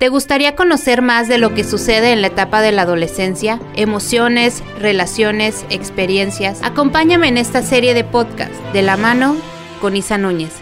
¿Te 0.00 0.08
gustaría 0.08 0.56
conocer 0.56 1.02
más 1.02 1.28
de 1.28 1.36
lo 1.36 1.52
que 1.52 1.62
sucede 1.62 2.12
en 2.12 2.22
la 2.22 2.28
etapa 2.28 2.62
de 2.62 2.72
la 2.72 2.82
adolescencia? 2.82 3.60
Emociones, 3.76 4.62
relaciones, 4.78 5.66
experiencias. 5.68 6.62
Acompáñame 6.62 7.28
en 7.28 7.36
esta 7.36 7.60
serie 7.60 7.92
de 7.92 8.02
podcast 8.02 8.50
de 8.72 8.80
la 8.80 8.96
mano 8.96 9.36
con 9.78 9.98
Isa 9.98 10.16
Núñez. 10.16 10.54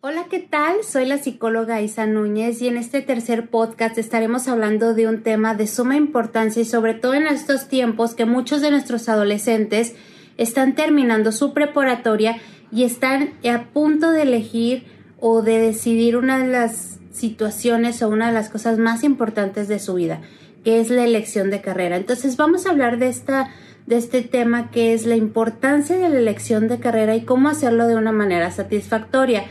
Hola, 0.00 0.26
¿qué 0.28 0.40
tal? 0.40 0.82
Soy 0.82 1.06
la 1.06 1.18
psicóloga 1.18 1.80
Isa 1.80 2.04
Núñez 2.06 2.60
y 2.60 2.66
en 2.66 2.76
este 2.76 3.00
tercer 3.00 3.48
podcast 3.48 3.96
estaremos 3.96 4.48
hablando 4.48 4.92
de 4.92 5.06
un 5.06 5.22
tema 5.22 5.54
de 5.54 5.68
suma 5.68 5.94
importancia 5.94 6.62
y 6.62 6.64
sobre 6.64 6.94
todo 6.94 7.14
en 7.14 7.28
estos 7.28 7.68
tiempos 7.68 8.16
que 8.16 8.24
muchos 8.24 8.60
de 8.60 8.72
nuestros 8.72 9.08
adolescentes 9.08 9.94
están 10.36 10.74
terminando 10.74 11.30
su 11.30 11.54
preparatoria 11.54 12.38
y 12.72 12.82
están 12.82 13.34
a 13.48 13.66
punto 13.72 14.10
de 14.10 14.22
elegir 14.22 14.86
o 15.20 15.42
de 15.42 15.60
decidir 15.60 16.16
una 16.16 16.38
de 16.38 16.48
las 16.48 16.98
situaciones 17.14 18.02
o 18.02 18.08
una 18.08 18.26
de 18.26 18.34
las 18.34 18.50
cosas 18.50 18.78
más 18.78 19.04
importantes 19.04 19.68
de 19.68 19.78
su 19.78 19.94
vida, 19.94 20.20
que 20.64 20.80
es 20.80 20.90
la 20.90 21.04
elección 21.04 21.50
de 21.50 21.62
carrera. 21.62 21.96
Entonces 21.96 22.36
vamos 22.36 22.66
a 22.66 22.70
hablar 22.70 22.98
de 22.98 23.08
esta 23.08 23.50
de 23.86 23.98
este 23.98 24.22
tema 24.22 24.70
que 24.70 24.94
es 24.94 25.04
la 25.04 25.16
importancia 25.16 25.96
de 25.96 26.08
la 26.08 26.18
elección 26.18 26.68
de 26.68 26.78
carrera 26.78 27.14
y 27.16 27.24
cómo 27.24 27.48
hacerlo 27.50 27.86
de 27.86 27.96
una 27.96 28.12
manera 28.12 28.50
satisfactoria. 28.50 29.44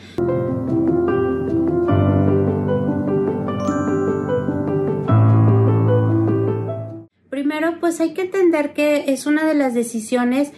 Primero, 7.30 7.80
pues 7.80 8.00
hay 8.00 8.14
que 8.14 8.24
entender 8.24 8.74
que 8.74 9.14
es 9.14 9.28
una 9.28 9.46
de 9.46 9.54
las 9.54 9.76
decisiones 9.76 10.52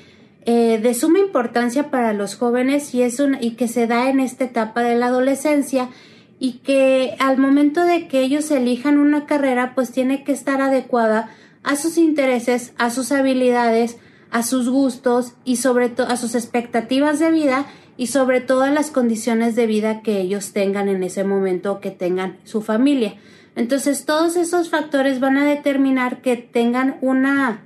eh, 0.46 0.80
de 0.82 0.94
suma 0.94 1.20
importancia 1.20 1.90
para 1.90 2.14
los 2.14 2.36
jóvenes 2.36 2.94
y, 2.94 3.02
es 3.02 3.22
y 3.42 3.52
que 3.56 3.68
se 3.68 3.88
da 3.88 4.10
en 4.10 4.20
esta 4.20 4.46
etapa 4.46 4.84
de 4.84 4.96
la 4.96 5.08
adolescencia 5.08 5.90
y 6.40 6.60
que 6.60 7.16
al 7.20 7.38
momento 7.38 7.84
de 7.84 8.08
que 8.08 8.22
ellos 8.22 8.52
elijan 8.52 8.98
una 8.98 9.26
carrera 9.26 9.74
pues 9.76 9.92
tiene 9.92 10.24
que 10.24 10.32
estar 10.32 10.62
adecuada 10.62 11.30
a 11.64 11.76
sus 11.76 11.98
intereses, 11.98 12.74
a 12.78 12.90
sus 12.90 13.12
habilidades, 13.12 13.98
a 14.32 14.44
sus 14.44 14.70
gustos 14.70 15.34
y 15.46 15.56
sobre 15.58 15.90
todo 15.90 16.08
a 16.08 16.18
sus 16.18 16.36
expectativas 16.36 17.20
de 17.20 17.32
vida 17.32 17.66
y 17.98 18.08
sobre 18.08 18.42
todo 18.42 18.64
a 18.64 18.70
las 18.70 18.92
condiciones 18.92 19.56
de 19.56 19.68
vida 19.68 20.02
que 20.02 20.20
ellos 20.20 20.52
tengan 20.52 20.90
en 20.90 21.04
ese 21.04 21.24
momento 21.24 21.72
o 21.72 21.80
que 21.80 21.92
tengan 21.92 22.38
su 22.44 22.62
familia. 22.62 23.16
Entonces 23.56 24.06
todos 24.06 24.36
esos 24.36 24.70
factores 24.70 25.20
van 25.20 25.38
a 25.38 25.46
determinar 25.46 26.22
que 26.22 26.36
tengan 26.36 26.98
una, 27.02 27.64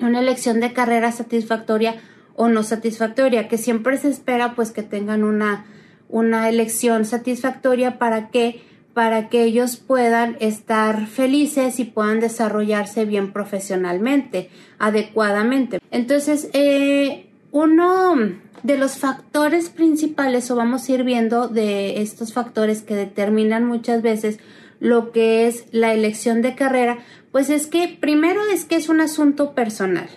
una 0.00 0.18
elección 0.18 0.58
de 0.58 0.72
carrera 0.72 1.12
satisfactoria 1.12 1.96
o 2.34 2.48
no 2.48 2.64
satisfactoria, 2.64 3.46
que 3.48 3.58
siempre 3.58 3.96
se 3.96 4.08
espera 4.08 4.54
pues 4.54 4.72
que 4.72 4.82
tengan 4.82 5.22
una 5.22 5.66
una 6.10 6.48
elección 6.48 7.04
satisfactoria 7.04 7.98
para 7.98 8.30
que 8.30 8.62
para 8.94 9.28
que 9.28 9.44
ellos 9.44 9.76
puedan 9.76 10.36
estar 10.40 11.06
felices 11.06 11.78
y 11.78 11.84
puedan 11.84 12.20
desarrollarse 12.20 13.04
bien 13.04 13.32
profesionalmente, 13.32 14.50
adecuadamente. 14.78 15.80
Entonces, 15.92 16.50
eh, 16.52 17.26
uno 17.52 18.16
de 18.62 18.76
los 18.76 18.98
factores 18.98 19.70
principales, 19.70 20.50
o 20.50 20.56
vamos 20.56 20.88
a 20.88 20.92
ir 20.92 21.04
viendo 21.04 21.48
de 21.48 22.02
estos 22.02 22.32
factores 22.32 22.82
que 22.82 22.94
determinan 22.94 23.64
muchas 23.64 24.02
veces 24.02 24.38
lo 24.80 25.12
que 25.12 25.46
es 25.46 25.64
la 25.70 25.92
elección 25.92 26.42
de 26.42 26.54
carrera, 26.54 26.98
pues 27.32 27.48
es 27.50 27.66
que 27.66 27.96
primero 28.00 28.40
es 28.52 28.64
que 28.64 28.76
es 28.76 28.88
un 28.88 29.00
asunto 29.00 29.54
personal, 29.54 30.08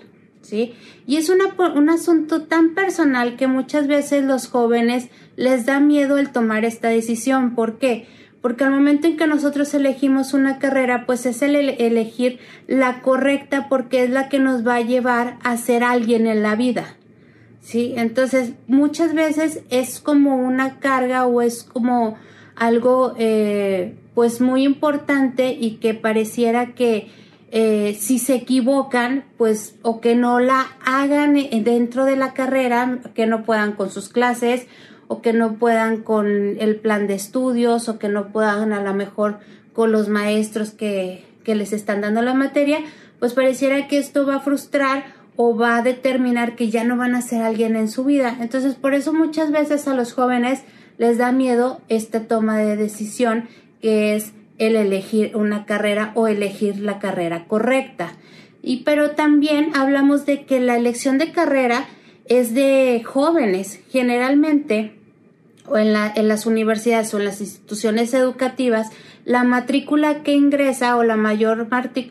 ¿sí? 0.41 0.73
Y 1.05 1.17
es 1.17 1.29
un 1.29 1.89
asunto 1.89 2.43
tan 2.43 2.73
personal 2.73 3.35
que 3.35 3.47
muchas 3.47 3.87
veces 3.87 4.23
los 4.23 4.47
jóvenes 4.47 5.09
les 5.35 5.65
da 5.65 5.79
miedo 5.79 6.17
el 6.17 6.31
tomar 6.31 6.65
esta 6.65 6.89
decisión. 6.89 7.55
¿Por 7.55 7.77
qué? 7.77 8.07
Porque 8.41 8.65
al 8.65 8.71
momento 8.71 9.07
en 9.07 9.15
que 9.15 9.25
nosotros 9.25 9.73
elegimos 9.73 10.33
una 10.33 10.59
carrera, 10.59 11.05
pues 11.05 11.25
es 11.25 11.41
el 11.41 11.55
elegir 11.55 12.39
la 12.67 13.01
correcta 13.01 13.69
porque 13.69 14.03
es 14.03 14.09
la 14.09 14.27
que 14.27 14.39
nos 14.39 14.67
va 14.67 14.75
a 14.75 14.81
llevar 14.81 15.37
a 15.43 15.55
ser 15.57 15.83
alguien 15.83 16.27
en 16.27 16.43
la 16.43 16.55
vida. 16.55 16.97
¿Sí? 17.61 17.93
Entonces, 17.95 18.53
muchas 18.67 19.13
veces 19.13 19.63
es 19.69 20.01
como 20.01 20.35
una 20.35 20.79
carga 20.79 21.25
o 21.25 21.41
es 21.41 21.63
como 21.63 22.17
algo, 22.57 23.15
eh, 23.17 23.95
pues 24.13 24.41
muy 24.41 24.63
importante 24.63 25.57
y 25.57 25.77
que 25.77 25.93
pareciera 25.93 26.73
que 26.73 27.07
eh, 27.51 27.95
si 27.97 28.19
se 28.19 28.35
equivocan, 28.35 29.23
pues 29.37 29.75
o 29.83 30.01
que 30.01 30.15
no 30.15 30.41
la 30.41 30.67
hagan 30.83 31.35
dentro 31.63 32.03
de 32.03 32.17
la 32.17 32.33
carrera, 32.33 32.99
que 33.15 33.25
no 33.25 33.43
puedan 33.43 33.71
con 33.71 33.89
sus 33.89 34.09
clases 34.09 34.67
o 35.13 35.21
que 35.21 35.31
no 35.31 35.53
puedan 35.59 36.01
con 36.01 36.27
el 36.59 36.75
plan 36.77 37.05
de 37.05 37.13
estudios 37.13 37.87
o 37.87 37.99
que 37.99 38.09
no 38.09 38.29
puedan 38.29 38.73
a 38.73 38.81
lo 38.81 38.93
mejor 38.95 39.37
con 39.71 39.91
los 39.91 40.09
maestros 40.09 40.71
que, 40.71 41.23
que 41.43 41.53
les 41.53 41.71
están 41.71 42.01
dando 42.01 42.23
la 42.23 42.33
materia, 42.33 42.79
pues 43.19 43.33
pareciera 43.33 43.87
que 43.87 43.99
esto 43.99 44.25
va 44.25 44.37
a 44.37 44.39
frustrar 44.39 45.03
o 45.35 45.55
va 45.55 45.77
a 45.77 45.81
determinar 45.83 46.55
que 46.55 46.69
ya 46.69 46.83
no 46.83 46.97
van 46.97 47.13
a 47.13 47.21
ser 47.21 47.43
alguien 47.43 47.75
en 47.75 47.89
su 47.89 48.03
vida. 48.05 48.35
Entonces, 48.39 48.73
por 48.73 48.95
eso 48.95 49.13
muchas 49.13 49.51
veces 49.51 49.87
a 49.87 49.93
los 49.93 50.13
jóvenes 50.13 50.63
les 50.97 51.19
da 51.19 51.31
miedo 51.31 51.79
esta 51.89 52.21
toma 52.21 52.57
de 52.57 52.75
decisión 52.75 53.47
que 53.81 54.15
es 54.15 54.33
el 54.57 54.75
elegir 54.75 55.35
una 55.35 55.65
carrera 55.65 56.11
o 56.15 56.27
elegir 56.27 56.79
la 56.79 56.97
carrera 56.97 57.45
correcta. 57.45 58.13
Y 58.63 58.77
pero 58.77 59.11
también 59.11 59.75
hablamos 59.75 60.25
de 60.25 60.45
que 60.45 60.59
la 60.59 60.75
elección 60.75 61.19
de 61.19 61.31
carrera 61.31 61.85
es 62.25 62.53
de 62.53 63.03
jóvenes. 63.05 63.79
Generalmente, 63.89 65.02
o 65.67 65.77
en, 65.77 65.93
la, 65.93 66.11
en 66.13 66.27
las 66.27 66.45
universidades 66.45 67.13
o 67.13 67.19
en 67.19 67.25
las 67.25 67.41
instituciones 67.41 68.13
educativas, 68.13 68.89
la 69.25 69.43
matrícula 69.43 70.23
que 70.23 70.33
ingresa 70.33 70.97
o 70.97 71.03
la 71.03 71.15
mayor 71.15 71.67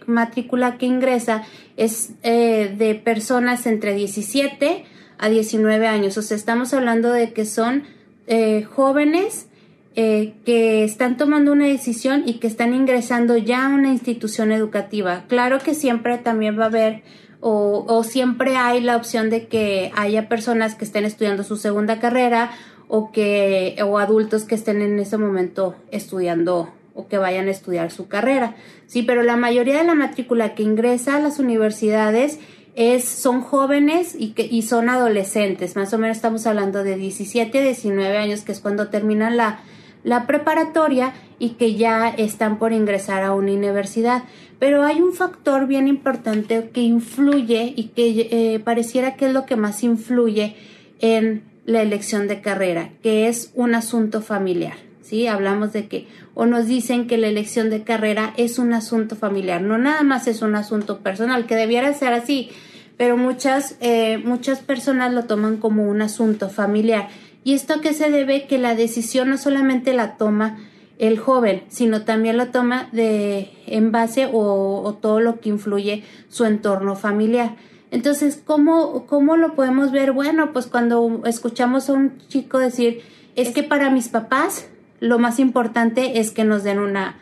matrícula 0.06 0.78
que 0.78 0.86
ingresa 0.86 1.42
es 1.76 2.12
eh, 2.22 2.74
de 2.76 2.94
personas 2.94 3.66
entre 3.66 3.94
17 3.94 4.84
a 5.18 5.28
19 5.28 5.86
años. 5.86 6.16
O 6.16 6.22
sea, 6.22 6.36
estamos 6.36 6.72
hablando 6.72 7.12
de 7.12 7.32
que 7.32 7.44
son 7.44 7.84
eh, 8.26 8.62
jóvenes 8.64 9.46
eh, 9.94 10.34
que 10.46 10.84
están 10.84 11.18
tomando 11.18 11.52
una 11.52 11.66
decisión 11.66 12.22
y 12.24 12.34
que 12.34 12.46
están 12.46 12.72
ingresando 12.72 13.36
ya 13.36 13.66
a 13.66 13.68
una 13.68 13.90
institución 13.90 14.50
educativa. 14.50 15.24
Claro 15.28 15.58
que 15.58 15.74
siempre 15.74 16.16
también 16.16 16.58
va 16.58 16.64
a 16.64 16.68
haber 16.68 17.02
o, 17.44 17.84
o, 17.88 18.04
siempre 18.04 18.56
hay 18.56 18.80
la 18.80 18.96
opción 18.96 19.28
de 19.28 19.48
que 19.48 19.90
haya 19.96 20.28
personas 20.28 20.76
que 20.76 20.84
estén 20.84 21.04
estudiando 21.04 21.42
su 21.42 21.56
segunda 21.56 21.98
carrera 21.98 22.52
o 22.94 23.10
que 23.10 23.74
o 23.82 23.96
adultos 23.96 24.44
que 24.44 24.54
estén 24.54 24.82
en 24.82 24.98
ese 24.98 25.16
momento 25.16 25.74
estudiando 25.90 26.68
o 26.94 27.08
que 27.08 27.16
vayan 27.16 27.48
a 27.48 27.50
estudiar 27.50 27.90
su 27.90 28.06
carrera. 28.06 28.54
Sí, 28.86 29.02
pero 29.02 29.22
la 29.22 29.38
mayoría 29.38 29.78
de 29.78 29.84
la 29.84 29.94
matrícula 29.94 30.54
que 30.54 30.62
ingresa 30.62 31.16
a 31.16 31.18
las 31.18 31.38
universidades 31.38 32.38
es, 32.74 33.06
son 33.06 33.40
jóvenes 33.40 34.14
y, 34.18 34.32
que, 34.32 34.42
y 34.44 34.60
son 34.60 34.90
adolescentes, 34.90 35.74
más 35.74 35.94
o 35.94 35.98
menos 35.98 36.18
estamos 36.18 36.46
hablando 36.46 36.84
de 36.84 36.96
17, 36.96 37.62
19 37.62 38.18
años, 38.18 38.42
que 38.42 38.52
es 38.52 38.60
cuando 38.60 38.88
terminan 38.88 39.38
la, 39.38 39.60
la 40.04 40.26
preparatoria 40.26 41.14
y 41.38 41.52
que 41.52 41.76
ya 41.76 42.10
están 42.10 42.58
por 42.58 42.74
ingresar 42.74 43.22
a 43.22 43.32
una 43.32 43.54
universidad. 43.54 44.24
Pero 44.58 44.84
hay 44.84 45.00
un 45.00 45.14
factor 45.14 45.66
bien 45.66 45.88
importante 45.88 46.68
que 46.68 46.82
influye 46.82 47.72
y 47.74 47.84
que 47.84 48.28
eh, 48.30 48.60
pareciera 48.60 49.16
que 49.16 49.28
es 49.28 49.32
lo 49.32 49.46
que 49.46 49.56
más 49.56 49.82
influye 49.82 50.56
en 51.00 51.51
la 51.64 51.82
elección 51.82 52.28
de 52.28 52.40
carrera, 52.40 52.90
que 53.02 53.28
es 53.28 53.50
un 53.54 53.74
asunto 53.74 54.22
familiar. 54.22 54.74
¿sí? 55.02 55.26
Hablamos 55.26 55.72
de 55.72 55.88
que, 55.88 56.06
o 56.34 56.46
nos 56.46 56.66
dicen 56.66 57.06
que 57.06 57.18
la 57.18 57.28
elección 57.28 57.70
de 57.70 57.82
carrera 57.82 58.32
es 58.36 58.58
un 58.58 58.72
asunto 58.72 59.16
familiar, 59.16 59.62
no 59.62 59.78
nada 59.78 60.02
más 60.02 60.26
es 60.26 60.42
un 60.42 60.54
asunto 60.54 60.98
personal, 61.00 61.46
que 61.46 61.54
debiera 61.54 61.92
ser 61.94 62.12
así, 62.12 62.50
pero 62.96 63.16
muchas, 63.16 63.76
eh, 63.80 64.18
muchas 64.24 64.60
personas 64.60 65.12
lo 65.12 65.24
toman 65.24 65.56
como 65.56 65.88
un 65.88 66.02
asunto 66.02 66.48
familiar. 66.48 67.08
¿Y 67.44 67.54
esto 67.54 67.80
que 67.80 67.94
se 67.94 68.10
debe? 68.10 68.46
Que 68.46 68.58
la 68.58 68.74
decisión 68.74 69.30
no 69.30 69.38
solamente 69.38 69.92
la 69.92 70.16
toma 70.16 70.58
el 70.98 71.18
joven, 71.18 71.64
sino 71.68 72.02
también 72.02 72.36
lo 72.36 72.48
toma 72.48 72.88
de 72.92 73.50
en 73.66 73.90
base 73.90 74.28
o, 74.32 74.98
todo 75.00 75.20
lo 75.20 75.40
que 75.40 75.48
influye 75.48 76.04
su 76.28 76.44
entorno 76.44 76.94
familiar. 76.94 77.56
Entonces, 77.92 78.42
¿cómo, 78.44 79.06
¿cómo 79.06 79.36
lo 79.36 79.54
podemos 79.54 79.92
ver? 79.92 80.10
Bueno, 80.10 80.52
pues 80.52 80.66
cuando 80.66 81.22
escuchamos 81.24 81.88
a 81.88 81.92
un 81.92 82.18
chico 82.26 82.58
decir, 82.58 83.02
es 83.36 83.50
que 83.50 83.62
para 83.62 83.90
mis 83.90 84.08
papás 84.08 84.66
lo 84.98 85.20
más 85.20 85.38
importante 85.38 86.18
es 86.18 86.32
que 86.32 86.42
nos 86.42 86.64
den 86.64 86.80
una, 86.80 87.18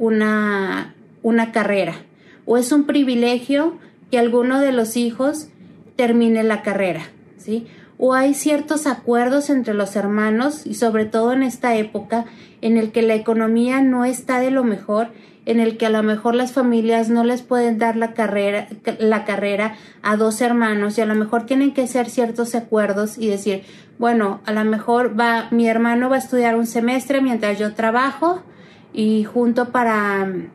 una, 0.00 0.94
una 1.22 1.52
carrera. 1.52 1.94
O 2.46 2.58
es 2.58 2.72
un 2.72 2.84
privilegio 2.84 3.78
que 4.10 4.18
alguno 4.18 4.60
de 4.60 4.72
los 4.72 4.96
hijos 4.96 5.48
termine 5.94 6.42
la 6.42 6.62
carrera, 6.62 7.02
¿sí? 7.36 7.68
o 7.98 8.14
hay 8.14 8.34
ciertos 8.34 8.86
acuerdos 8.86 9.50
entre 9.50 9.74
los 9.74 9.96
hermanos 9.96 10.66
y 10.66 10.74
sobre 10.74 11.04
todo 11.04 11.32
en 11.32 11.42
esta 11.42 11.76
época 11.76 12.24
en 12.60 12.76
el 12.76 12.92
que 12.92 13.02
la 13.02 13.14
economía 13.14 13.82
no 13.82 14.04
está 14.04 14.40
de 14.40 14.50
lo 14.50 14.64
mejor, 14.64 15.08
en 15.46 15.60
el 15.60 15.76
que 15.76 15.86
a 15.86 15.90
lo 15.90 16.02
mejor 16.02 16.34
las 16.34 16.52
familias 16.52 17.10
no 17.10 17.24
les 17.24 17.42
pueden 17.42 17.78
dar 17.78 17.96
la 17.96 18.14
carrera, 18.14 18.68
la 18.98 19.24
carrera 19.24 19.76
a 20.02 20.16
dos 20.16 20.40
hermanos 20.40 20.96
y 20.96 21.00
a 21.02 21.06
lo 21.06 21.14
mejor 21.14 21.46
tienen 21.46 21.74
que 21.74 21.82
hacer 21.82 22.08
ciertos 22.08 22.54
acuerdos 22.54 23.18
y 23.18 23.28
decir, 23.28 23.64
bueno, 23.98 24.40
a 24.46 24.52
lo 24.52 24.64
mejor 24.64 25.18
va, 25.18 25.48
mi 25.50 25.68
hermano 25.68 26.08
va 26.08 26.16
a 26.16 26.18
estudiar 26.18 26.56
un 26.56 26.66
semestre 26.66 27.20
mientras 27.20 27.58
yo 27.58 27.74
trabajo, 27.74 28.42
y 28.94 29.24
junto 29.24 29.70
para 29.70 30.24
mm, 30.24 30.50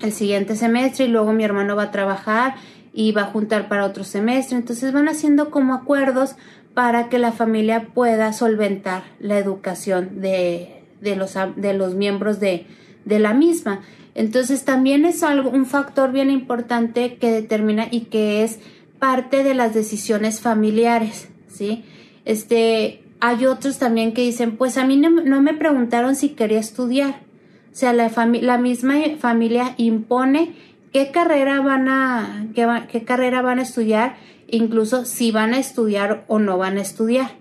el 0.00 0.12
siguiente 0.12 0.56
semestre 0.56 1.04
y 1.04 1.08
luego 1.08 1.32
mi 1.32 1.44
hermano 1.44 1.76
va 1.76 1.84
a 1.84 1.90
trabajar 1.92 2.56
y 2.92 3.12
va 3.12 3.22
a 3.22 3.26
juntar 3.26 3.68
para 3.68 3.84
otro 3.84 4.02
semestre. 4.02 4.56
Entonces 4.56 4.92
van 4.92 5.08
haciendo 5.08 5.50
como 5.50 5.74
acuerdos 5.74 6.34
para 6.74 7.08
que 7.08 7.18
la 7.18 7.32
familia 7.32 7.88
pueda 7.94 8.32
solventar 8.32 9.04
la 9.20 9.38
educación 9.38 10.20
de, 10.20 10.82
de, 11.00 11.16
los, 11.16 11.34
de 11.56 11.74
los 11.74 11.94
miembros 11.94 12.40
de, 12.40 12.66
de 13.06 13.18
la 13.18 13.32
misma. 13.32 13.80
Entonces 14.14 14.64
también 14.64 15.06
es 15.06 15.22
algo, 15.22 15.48
un 15.48 15.64
factor 15.64 16.12
bien 16.12 16.30
importante 16.30 17.16
que 17.16 17.30
determina 17.30 17.86
y 17.90 18.02
que 18.02 18.44
es 18.44 18.58
parte 18.98 19.44
de 19.44 19.54
las 19.54 19.72
decisiones 19.72 20.40
familiares, 20.40 21.28
¿sí? 21.48 21.84
Este, 22.24 23.02
hay 23.20 23.46
otros 23.46 23.78
también 23.78 24.12
que 24.12 24.22
dicen, 24.22 24.56
pues 24.56 24.76
a 24.76 24.86
mí 24.86 24.96
no, 24.96 25.40
me 25.40 25.54
preguntaron 25.54 26.16
si 26.16 26.30
quería 26.30 26.58
estudiar. 26.58 27.20
O 27.72 27.78
sea, 27.78 27.92
la, 27.92 28.10
la 28.40 28.58
misma 28.58 28.94
familia 29.18 29.74
impone 29.76 30.54
qué 30.92 31.10
carrera 31.10 31.60
van 31.60 31.88
a, 31.88 32.46
qué, 32.54 33.04
carrera 33.04 33.42
van 33.42 33.58
a 33.58 33.62
estudiar, 33.62 34.16
incluso 34.48 35.04
si 35.04 35.30
van 35.30 35.52
a 35.52 35.58
estudiar 35.58 36.24
o 36.26 36.38
no 36.38 36.56
van 36.56 36.78
a 36.78 36.82
estudiar. 36.82 37.32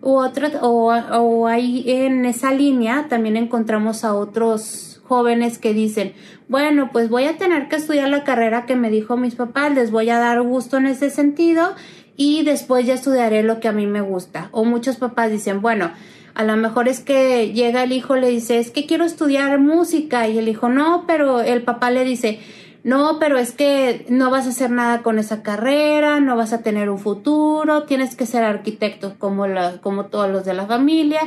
O, 0.00 0.28
o 0.62 1.46
ahí 1.46 1.84
en 1.86 2.26
esa 2.26 2.52
línea 2.52 3.06
también 3.08 3.36
encontramos 3.36 4.04
a 4.04 4.14
otros 4.14 4.95
jóvenes 5.06 5.58
que 5.58 5.72
dicen, 5.72 6.14
bueno, 6.48 6.90
pues 6.92 7.08
voy 7.08 7.24
a 7.24 7.36
tener 7.36 7.68
que 7.68 7.76
estudiar 7.76 8.08
la 8.08 8.24
carrera 8.24 8.66
que 8.66 8.76
me 8.76 8.90
dijo 8.90 9.16
mis 9.16 9.34
papás, 9.34 9.74
les 9.74 9.90
voy 9.90 10.10
a 10.10 10.18
dar 10.18 10.40
gusto 10.42 10.76
en 10.76 10.86
ese 10.86 11.10
sentido 11.10 11.74
y 12.16 12.42
después 12.44 12.86
ya 12.86 12.94
estudiaré 12.94 13.42
lo 13.42 13.60
que 13.60 13.68
a 13.68 13.72
mí 13.72 13.86
me 13.86 14.00
gusta. 14.00 14.48
O 14.52 14.64
muchos 14.64 14.96
papás 14.96 15.30
dicen, 15.30 15.60
bueno, 15.60 15.90
a 16.34 16.44
lo 16.44 16.56
mejor 16.56 16.88
es 16.88 17.00
que 17.00 17.52
llega 17.52 17.84
el 17.84 17.92
hijo, 17.92 18.16
le 18.16 18.28
dice, 18.28 18.58
es 18.58 18.70
que 18.70 18.86
quiero 18.86 19.04
estudiar 19.04 19.58
música 19.58 20.28
y 20.28 20.38
el 20.38 20.48
hijo, 20.48 20.68
no, 20.68 21.04
pero 21.06 21.40
el 21.40 21.62
papá 21.62 21.90
le 21.90 22.04
dice, 22.04 22.40
no, 22.86 23.18
pero 23.18 23.36
es 23.36 23.52
que 23.52 24.06
no 24.08 24.30
vas 24.30 24.46
a 24.46 24.50
hacer 24.50 24.70
nada 24.70 25.02
con 25.02 25.18
esa 25.18 25.42
carrera, 25.42 26.20
no 26.20 26.36
vas 26.36 26.52
a 26.52 26.62
tener 26.62 26.88
un 26.88 26.98
futuro, 26.98 27.82
tienes 27.82 28.14
que 28.14 28.26
ser 28.26 28.44
arquitecto 28.44 29.14
como, 29.18 29.46
la, 29.46 29.80
como 29.80 30.06
todos 30.06 30.30
los 30.30 30.44
de 30.44 30.54
la 30.54 30.66
familia. 30.66 31.20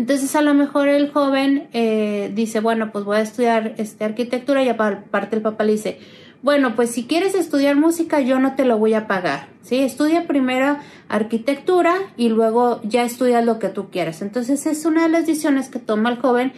Entonces 0.00 0.34
a 0.34 0.40
lo 0.40 0.54
mejor 0.54 0.88
el 0.88 1.10
joven 1.10 1.68
eh, 1.74 2.32
dice, 2.34 2.60
bueno, 2.60 2.90
pues 2.90 3.04
voy 3.04 3.18
a 3.18 3.20
estudiar 3.20 3.74
este, 3.76 4.02
arquitectura 4.02 4.62
y 4.62 4.68
aparte 4.70 5.36
el 5.36 5.42
papá 5.42 5.62
le 5.64 5.72
dice, 5.72 5.98
bueno, 6.42 6.74
pues 6.74 6.90
si 6.90 7.04
quieres 7.04 7.34
estudiar 7.34 7.76
música 7.76 8.18
yo 8.18 8.38
no 8.38 8.54
te 8.54 8.64
lo 8.64 8.78
voy 8.78 8.94
a 8.94 9.06
pagar, 9.06 9.48
¿sí? 9.60 9.80
Estudia 9.80 10.26
primero 10.26 10.78
arquitectura 11.10 11.92
y 12.16 12.30
luego 12.30 12.80
ya 12.82 13.04
estudias 13.04 13.44
lo 13.44 13.58
que 13.58 13.68
tú 13.68 13.90
quieras. 13.90 14.22
Entonces 14.22 14.64
es 14.64 14.86
una 14.86 15.02
de 15.02 15.10
las 15.10 15.26
decisiones 15.26 15.68
que 15.68 15.80
toma 15.80 16.08
el 16.08 16.16
joven 16.16 16.54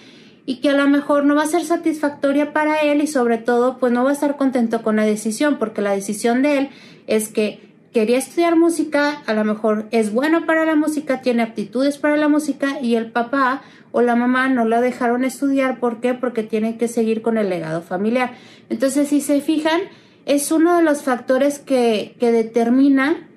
y 0.46 0.60
que 0.60 0.68
a 0.68 0.74
lo 0.74 0.88
mejor 0.88 1.24
no 1.24 1.34
va 1.34 1.42
a 1.42 1.46
ser 1.46 1.64
satisfactoria 1.64 2.52
para 2.52 2.82
él 2.82 3.02
y 3.02 3.08
sobre 3.08 3.38
todo 3.38 3.78
pues 3.78 3.92
no 3.92 4.04
va 4.04 4.10
a 4.10 4.12
estar 4.12 4.36
contento 4.36 4.82
con 4.82 4.94
la 4.94 5.04
decisión 5.04 5.56
porque 5.58 5.82
la 5.82 5.90
decisión 5.90 6.42
de 6.42 6.58
él 6.58 6.68
es 7.08 7.28
que 7.28 7.71
quería 7.92 8.18
estudiar 8.18 8.56
música, 8.56 9.22
a 9.26 9.34
lo 9.34 9.44
mejor 9.44 9.86
es 9.90 10.12
bueno 10.12 10.46
para 10.46 10.64
la 10.64 10.74
música, 10.74 11.20
tiene 11.20 11.42
aptitudes 11.42 11.98
para 11.98 12.16
la 12.16 12.28
música 12.28 12.80
y 12.80 12.96
el 12.96 13.10
papá 13.10 13.62
o 13.92 14.00
la 14.00 14.16
mamá 14.16 14.48
no 14.48 14.64
la 14.64 14.80
dejaron 14.80 15.24
estudiar. 15.24 15.78
¿Por 15.78 16.00
qué? 16.00 16.14
Porque 16.14 16.42
tiene 16.42 16.78
que 16.78 16.88
seguir 16.88 17.22
con 17.22 17.38
el 17.38 17.50
legado 17.50 17.82
familiar. 17.82 18.32
Entonces, 18.70 19.08
si 19.08 19.20
se 19.20 19.40
fijan, 19.40 19.80
es 20.24 20.50
uno 20.50 20.76
de 20.76 20.82
los 20.82 21.02
factores 21.02 21.58
que, 21.58 22.16
que 22.18 22.32
determina 22.32 23.28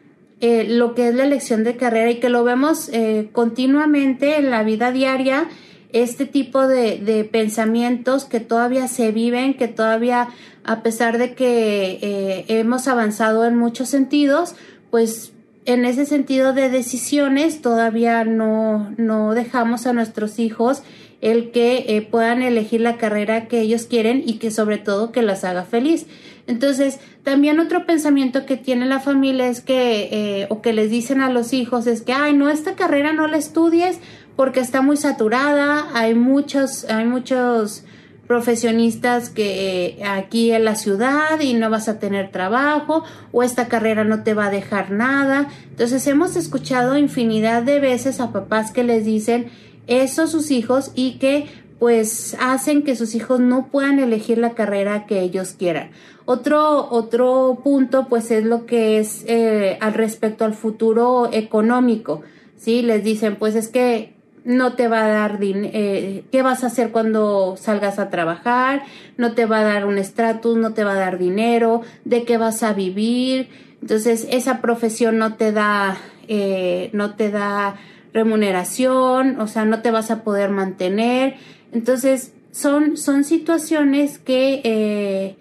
eh, 0.41 0.65
lo 0.67 0.95
que 0.95 1.09
es 1.09 1.15
la 1.15 1.23
elección 1.23 1.63
de 1.63 1.77
carrera 1.77 2.11
y 2.11 2.19
que 2.19 2.29
lo 2.29 2.43
vemos 2.43 2.89
eh, 2.89 3.29
continuamente 3.31 4.37
en 4.37 4.51
la 4.51 4.63
vida 4.63 4.91
diaria 4.91 5.47
este 5.93 6.25
tipo 6.25 6.67
de, 6.67 6.97
de, 6.97 7.23
pensamientos 7.23 8.25
que 8.25 8.39
todavía 8.39 8.87
se 8.87 9.11
viven, 9.11 9.53
que 9.53 9.67
todavía, 9.67 10.29
a 10.63 10.83
pesar 10.83 11.17
de 11.17 11.33
que 11.33 11.99
eh, 12.01 12.45
hemos 12.47 12.87
avanzado 12.87 13.45
en 13.45 13.57
muchos 13.57 13.89
sentidos, 13.89 14.55
pues 14.91 15.31
en 15.65 15.85
ese 15.85 16.05
sentido 16.05 16.53
de 16.53 16.69
decisiones 16.69 17.61
todavía 17.61 18.23
no, 18.23 18.93
no 18.97 19.33
dejamos 19.33 19.87
a 19.87 19.93
nuestros 19.93 20.39
hijos 20.39 20.83
el 21.21 21.51
que 21.51 21.85
eh, 21.87 22.01
puedan 22.03 22.43
elegir 22.43 22.81
la 22.81 22.97
carrera 22.97 23.47
que 23.47 23.61
ellos 23.61 23.85
quieren 23.87 24.21
y 24.25 24.33
que 24.33 24.51
sobre 24.51 24.77
todo 24.77 25.11
que 25.11 25.23
las 25.23 25.43
haga 25.43 25.63
feliz. 25.63 26.05
Entonces, 26.47 26.99
también 27.23 27.59
otro 27.59 27.87
pensamiento 27.87 28.45
que 28.45 28.57
tiene 28.57 28.85
la 28.85 28.99
familia 28.99 29.47
es 29.47 29.61
que, 29.61 30.09
eh, 30.11 30.47
o 30.49 30.61
que 30.61 30.73
les 30.73 30.91
dicen 30.91 31.21
a 31.21 31.31
los 31.31 31.53
hijos 31.53 31.87
es 31.87 32.03
que, 32.03 32.13
ay, 32.13 32.33
no, 32.33 32.49
esta 32.49 32.75
carrera 32.75 33.13
no 33.13 33.27
la 33.27 33.37
estudies 33.37 33.99
porque 34.35 34.59
está 34.59 34.81
muy 34.81 34.97
saturada, 34.97 35.89
hay 35.93 36.15
muchos, 36.15 36.85
hay 36.85 37.05
muchos 37.05 37.83
profesionistas 38.27 39.29
que 39.29 39.97
eh, 39.99 40.03
aquí 40.03 40.51
en 40.51 40.65
la 40.65 40.75
ciudad 40.75 41.39
y 41.39 41.53
no 41.53 41.69
vas 41.69 41.87
a 41.87 41.99
tener 41.99 42.31
trabajo 42.31 43.03
o 43.31 43.43
esta 43.43 43.67
carrera 43.67 44.03
no 44.03 44.23
te 44.23 44.33
va 44.33 44.47
a 44.47 44.51
dejar 44.51 44.91
nada. 44.91 45.47
Entonces 45.69 46.05
hemos 46.07 46.35
escuchado 46.35 46.97
infinidad 46.97 47.63
de 47.63 47.79
veces 47.79 48.19
a 48.19 48.31
papás 48.31 48.71
que 48.71 48.83
les 48.83 49.05
dicen 49.05 49.47
eso 49.87 50.23
a 50.23 50.27
sus 50.27 50.49
hijos 50.51 50.91
y 50.95 51.19
que 51.19 51.47
pues 51.77 52.35
hacen 52.39 52.83
que 52.83 52.95
sus 52.95 53.15
hijos 53.15 53.39
no 53.39 53.67
puedan 53.67 53.99
elegir 53.99 54.37
la 54.37 54.51
carrera 54.51 55.05
que 55.05 55.21
ellos 55.21 55.53
quieran. 55.57 55.91
Otro, 56.25 56.89
otro 56.89 57.59
punto 57.63 58.07
pues 58.07 58.31
es 58.31 58.43
lo 58.43 58.65
que 58.65 58.97
es 58.97 59.23
eh, 59.27 59.77
al 59.81 59.93
respecto 59.93 60.45
al 60.45 60.55
futuro 60.55 61.29
económico. 61.31 62.21
¿sí? 62.57 62.81
Les 62.81 63.03
dicen, 63.03 63.35
pues 63.35 63.53
es 63.55 63.67
que 63.67 64.14
no 64.45 64.73
te 64.73 64.87
va 64.87 65.05
a 65.05 65.07
dar 65.07 65.39
eh, 65.41 66.23
qué 66.31 66.41
vas 66.43 66.63
a 66.63 66.67
hacer 66.67 66.91
cuando 66.91 67.57
salgas 67.57 67.97
a 67.97 68.09
trabajar, 68.09 68.83
no 69.17 69.33
te 69.33 69.45
va 69.45 69.59
a 69.59 69.63
dar 69.63 69.85
un 69.85 69.97
estatus, 69.97 70.55
no 70.55 70.73
te 70.73 70.83
va 70.83 70.93
a 70.93 70.99
dar 70.99 71.17
dinero, 71.17 71.81
de 72.05 72.23
qué 72.23 72.37
vas 72.37 72.61
a 72.61 72.73
vivir. 72.73 73.49
Entonces, 73.81 74.27
esa 74.29 74.61
profesión 74.61 75.17
no 75.17 75.33
te 75.33 75.51
da, 75.51 75.97
eh, 76.27 76.91
no 76.93 77.15
te 77.15 77.31
da 77.31 77.75
remuneración, 78.13 79.41
o 79.41 79.47
sea, 79.47 79.65
no 79.65 79.81
te 79.81 79.91
vas 79.91 80.11
a 80.11 80.23
poder 80.23 80.51
mantener. 80.51 81.35
Entonces, 81.73 82.31
son, 82.51 82.97
son 82.97 83.23
situaciones 83.23 84.19
que, 84.19 84.61
eh, 84.63 85.35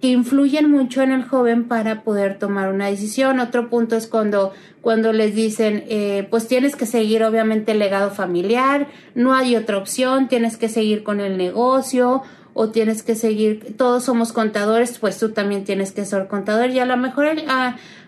que 0.00 0.08
influyen 0.08 0.70
mucho 0.70 1.02
en 1.02 1.10
el 1.10 1.24
joven 1.24 1.66
para 1.66 2.02
poder 2.02 2.38
tomar 2.38 2.72
una 2.72 2.86
decisión. 2.86 3.40
Otro 3.40 3.68
punto 3.68 3.96
es 3.96 4.06
cuando, 4.06 4.52
cuando 4.80 5.12
les 5.12 5.34
dicen, 5.34 5.84
eh, 5.88 6.26
pues 6.30 6.46
tienes 6.46 6.76
que 6.76 6.86
seguir 6.86 7.24
obviamente 7.24 7.72
el 7.72 7.80
legado 7.80 8.10
familiar, 8.10 8.86
no 9.14 9.34
hay 9.34 9.56
otra 9.56 9.76
opción, 9.76 10.28
tienes 10.28 10.56
que 10.56 10.68
seguir 10.68 11.02
con 11.02 11.20
el 11.20 11.36
negocio 11.36 12.22
o 12.54 12.70
tienes 12.70 13.02
que 13.02 13.14
seguir, 13.14 13.76
todos 13.76 14.04
somos 14.04 14.32
contadores, 14.32 14.98
pues 14.98 15.18
tú 15.18 15.30
también 15.30 15.64
tienes 15.64 15.92
que 15.92 16.04
ser 16.04 16.26
contador 16.26 16.70
y 16.70 16.78
a 16.78 16.86
lo 16.86 16.96
mejor 16.96 17.28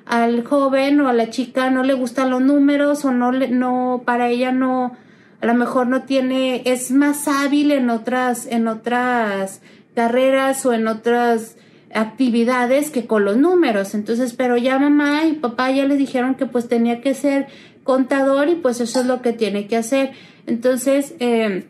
al 0.07 0.45
joven 0.45 1.01
o 1.01 1.09
a 1.09 1.13
la 1.13 1.31
chica 1.31 1.71
no 1.71 1.85
le 1.85 1.95
gustan 1.95 2.31
los 2.31 2.43
números 2.43 3.05
o 3.05 3.13
no, 3.13 3.31
no, 3.31 4.03
para 4.05 4.29
ella 4.29 4.51
no, 4.51 4.97
a 5.41 5.47
lo 5.47 5.55
mejor 5.55 5.87
no 5.87 6.03
tiene, 6.03 6.63
es 6.65 6.91
más 6.91 7.29
hábil 7.29 7.71
en 7.71 7.91
otras, 7.91 8.47
en 8.47 8.67
otras 8.67 9.61
carreras 9.95 10.67
o 10.67 10.73
en 10.73 10.89
otras 10.89 11.57
actividades 11.93 12.91
que 12.91 13.07
con 13.07 13.25
los 13.25 13.37
números. 13.37 13.95
Entonces, 13.95 14.35
pero 14.35 14.57
ya 14.57 14.79
mamá 14.79 15.25
y 15.25 15.33
papá 15.35 15.71
ya 15.71 15.85
le 15.85 15.97
dijeron 15.97 16.35
que 16.35 16.47
pues 16.47 16.69
tenía 16.69 17.01
que 17.01 17.15
ser 17.15 17.49
contador 17.83 18.49
y 18.49 18.55
pues 18.57 18.81
eso 18.81 19.01
es 19.01 19.07
lo 19.07 19.23
que 19.23 19.33
tiene 19.33 19.67
que 19.67 19.77
hacer. 19.77 20.13
Entonces, 20.47 21.15
eh, 21.21 21.67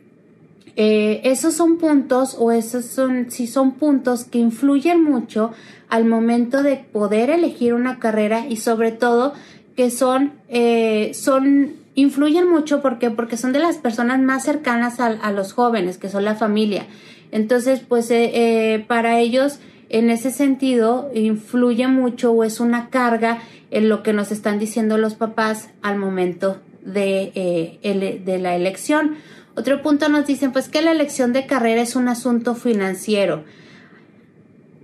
eh, 0.76 1.20
esos 1.24 1.54
son 1.54 1.78
puntos 1.78 2.36
o 2.38 2.52
esos 2.52 2.84
son, 2.84 3.30
si 3.30 3.46
son 3.46 3.72
puntos 3.72 4.24
que 4.24 4.38
influyen 4.38 5.02
mucho 5.02 5.52
al 5.88 6.04
momento 6.04 6.62
de 6.62 6.76
poder 6.76 7.30
elegir 7.30 7.74
una 7.74 7.98
carrera 7.98 8.46
y 8.48 8.56
sobre 8.56 8.92
todo 8.92 9.32
que 9.76 9.90
son, 9.90 10.32
eh, 10.48 11.12
son, 11.14 11.72
influyen 11.94 12.48
mucho 12.48 12.82
porque, 12.82 13.10
porque 13.10 13.36
son 13.36 13.52
de 13.52 13.58
las 13.58 13.78
personas 13.78 14.20
más 14.20 14.44
cercanas 14.44 15.00
a, 15.00 15.06
a 15.06 15.32
los 15.32 15.52
jóvenes, 15.52 15.98
que 15.98 16.08
son 16.08 16.24
la 16.24 16.34
familia. 16.34 16.86
Entonces, 17.32 17.80
pues 17.80 18.12
para 18.88 19.20
ellos 19.20 19.60
en 19.90 20.08
ese 20.10 20.30
sentido 20.30 21.10
influye 21.14 21.86
mucho 21.88 22.32
o 22.32 22.44
es 22.44 22.60
una 22.60 22.88
carga 22.88 23.38
en 23.70 23.88
lo 23.88 24.02
que 24.02 24.12
nos 24.12 24.32
están 24.32 24.58
diciendo 24.58 24.96
los 24.96 25.14
papás 25.14 25.68
al 25.82 25.98
momento 25.98 26.60
de, 26.84 27.32
eh, 27.34 28.22
de 28.24 28.38
la 28.38 28.56
elección. 28.56 29.16
Otro 29.54 29.82
punto 29.82 30.08
nos 30.08 30.26
dicen 30.26 30.52
pues 30.52 30.68
que 30.68 30.80
la 30.80 30.92
elección 30.92 31.32
de 31.32 31.46
carrera 31.46 31.82
es 31.82 31.96
un 31.96 32.08
asunto 32.08 32.54
financiero. 32.54 33.44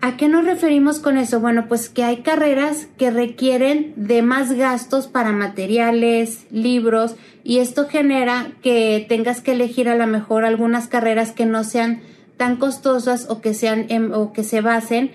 ¿A 0.02 0.16
qué 0.16 0.28
nos 0.28 0.44
referimos 0.44 0.98
con 0.98 1.16
eso? 1.18 1.40
Bueno, 1.40 1.66
pues 1.68 1.88
que 1.88 2.04
hay 2.04 2.18
carreras 2.18 2.86
que 2.98 3.10
requieren 3.10 3.94
de 3.96 4.22
más 4.22 4.52
gastos 4.52 5.06
para 5.06 5.32
materiales, 5.32 6.46
libros, 6.50 7.16
y 7.42 7.58
esto 7.58 7.88
genera 7.88 8.52
que 8.62 9.04
tengas 9.08 9.40
que 9.40 9.52
elegir 9.52 9.88
a 9.88 9.96
lo 9.96 10.06
mejor 10.06 10.44
algunas 10.44 10.86
carreras 10.86 11.32
que 11.32 11.46
no 11.46 11.64
sean 11.64 12.02
tan 12.36 12.56
costosas 12.56 13.26
o 13.28 13.40
que 13.40 13.54
sean 13.54 13.86
em, 13.88 14.12
o 14.12 14.32
que 14.32 14.44
se 14.44 14.60
basen 14.60 15.12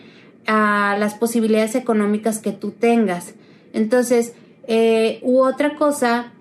a 0.47 0.95
las 0.99 1.15
posibilidades 1.15 1.75
económicas 1.75 2.39
que 2.39 2.51
tú 2.51 2.71
tengas. 2.71 3.35
Entonces, 3.73 4.33
eh, 4.67 5.19
u 5.21 5.41
otra 5.41 5.75
cosa, 5.75 6.31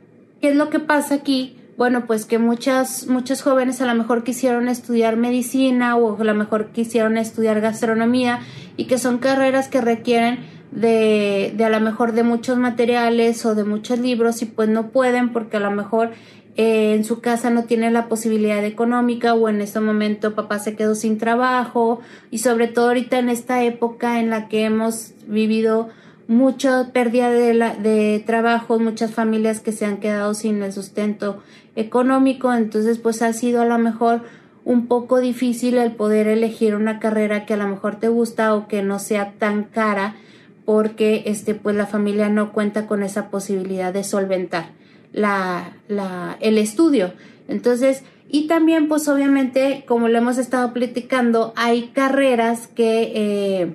¿qué 0.41 0.51
es 0.51 0.57
lo 0.57 0.71
que 0.71 0.81
pasa 0.81 1.15
aquí? 1.15 1.57
bueno, 1.81 2.05
pues 2.07 2.27
que 2.27 2.39
muchas, 2.39 3.07
muchos 3.07 3.41
jóvenes 3.41 3.81
a 3.81 3.87
lo 3.87 3.95
mejor 3.95 4.23
quisieron 4.23 4.69
estudiar 4.69 5.17
medicina 5.17 5.97
o 5.97 6.21
a 6.21 6.25
lo 6.25 6.35
mejor 6.35 6.73
quisieron 6.73 7.17
estudiar 7.17 7.63
gastronomía 7.63 8.41
y 8.77 8.85
que 8.85 8.99
son 8.99 9.17
carreras 9.17 9.69
que 9.69 9.81
requieren 9.81 10.41
de, 10.73 11.55
de 11.57 11.65
a 11.65 11.71
lo 11.71 11.81
mejor 11.81 12.13
de 12.13 12.23
muchos 12.23 12.59
materiales 12.59 13.47
o 13.47 13.55
de 13.55 13.65
muchos 13.65 13.99
libros 13.99 14.43
y 14.43 14.45
pues 14.45 14.69
no 14.69 14.89
pueden 14.89 15.33
porque 15.33 15.57
a 15.57 15.61
lo 15.61 15.71
mejor 15.71 16.11
eh, 16.57 16.95
en 16.95 17.05
su 17.05 17.21
casa 17.21 17.51
no 17.51 17.65
tiene 17.65 17.91
la 17.91 18.09
posibilidad 18.09 18.65
económica 18.65 19.35
o 19.35 19.49
en 19.49 19.61
este 19.61 19.81
momento 19.81 20.35
papá 20.35 20.59
se 20.59 20.75
quedó 20.75 20.95
sin 20.95 21.17
trabajo 21.17 22.01
y 22.31 22.39
sobre 22.39 22.67
todo 22.67 22.89
ahorita 22.89 23.19
en 23.19 23.29
esta 23.29 23.63
época 23.63 24.19
en 24.19 24.31
la 24.31 24.49
que 24.49 24.65
hemos 24.65 25.13
vivido 25.27 25.89
mucha 26.27 26.93
pérdida 26.93 27.31
de, 27.31 27.55
la, 27.55 27.75
de 27.75 28.23
trabajo, 28.27 28.79
muchas 28.79 29.13
familias 29.13 29.61
que 29.61 29.73
se 29.73 29.85
han 29.85 29.99
quedado 29.99 30.35
sin 30.35 30.63
el 30.63 30.73
sustento 30.73 31.43
económico, 31.77 32.53
entonces 32.53 32.99
pues 32.99 33.23
ha 33.23 33.33
sido 33.33 33.63
a 33.63 33.65
lo 33.65 33.79
mejor 33.79 34.23
un 34.65 34.87
poco 34.87 35.21
difícil 35.21 35.79
el 35.79 35.93
poder 35.93 36.29
elegir 36.29 36.75
una 36.75 36.99
carrera 36.99 37.47
que 37.47 37.55
a 37.55 37.57
lo 37.57 37.67
mejor 37.67 37.97
te 37.97 38.09
gusta 38.09 38.55
o 38.55 38.69
que 38.69 38.83
no 38.83 38.99
sea 38.99 39.33
tan 39.39 39.65
cara 39.65 40.17
porque 40.65 41.23
este 41.27 41.55
pues 41.55 41.75
la 41.75 41.87
familia 41.87 42.29
no 42.29 42.53
cuenta 42.53 42.87
con 42.87 43.03
esa 43.03 43.31
posibilidad 43.31 43.93
de 43.93 44.05
solventar 44.05 44.80
la, 45.13 45.77
la, 45.89 46.37
el 46.41 46.59
estudio. 46.59 47.13
Entonces, 47.49 48.03
y 48.29 48.47
también, 48.47 48.89
pues 48.89 49.09
obviamente, 49.09 49.85
como 49.89 50.09
lo 50.09 50.17
hemos 50.19 50.39
estado 50.39 50.73
platicando, 50.73 51.53
hay 51.57 51.89
carreras 51.89 52.69
que 52.69 53.13
eh, 53.15 53.75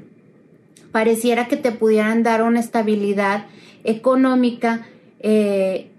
pareciera 0.94 1.48
que 1.48 1.58
te 1.58 1.74
pudieran 1.74 2.24
dar 2.24 2.42
una 2.42 2.62
estabilidad 2.62 3.48
económica. 3.84 4.88
Eh, 5.20 5.92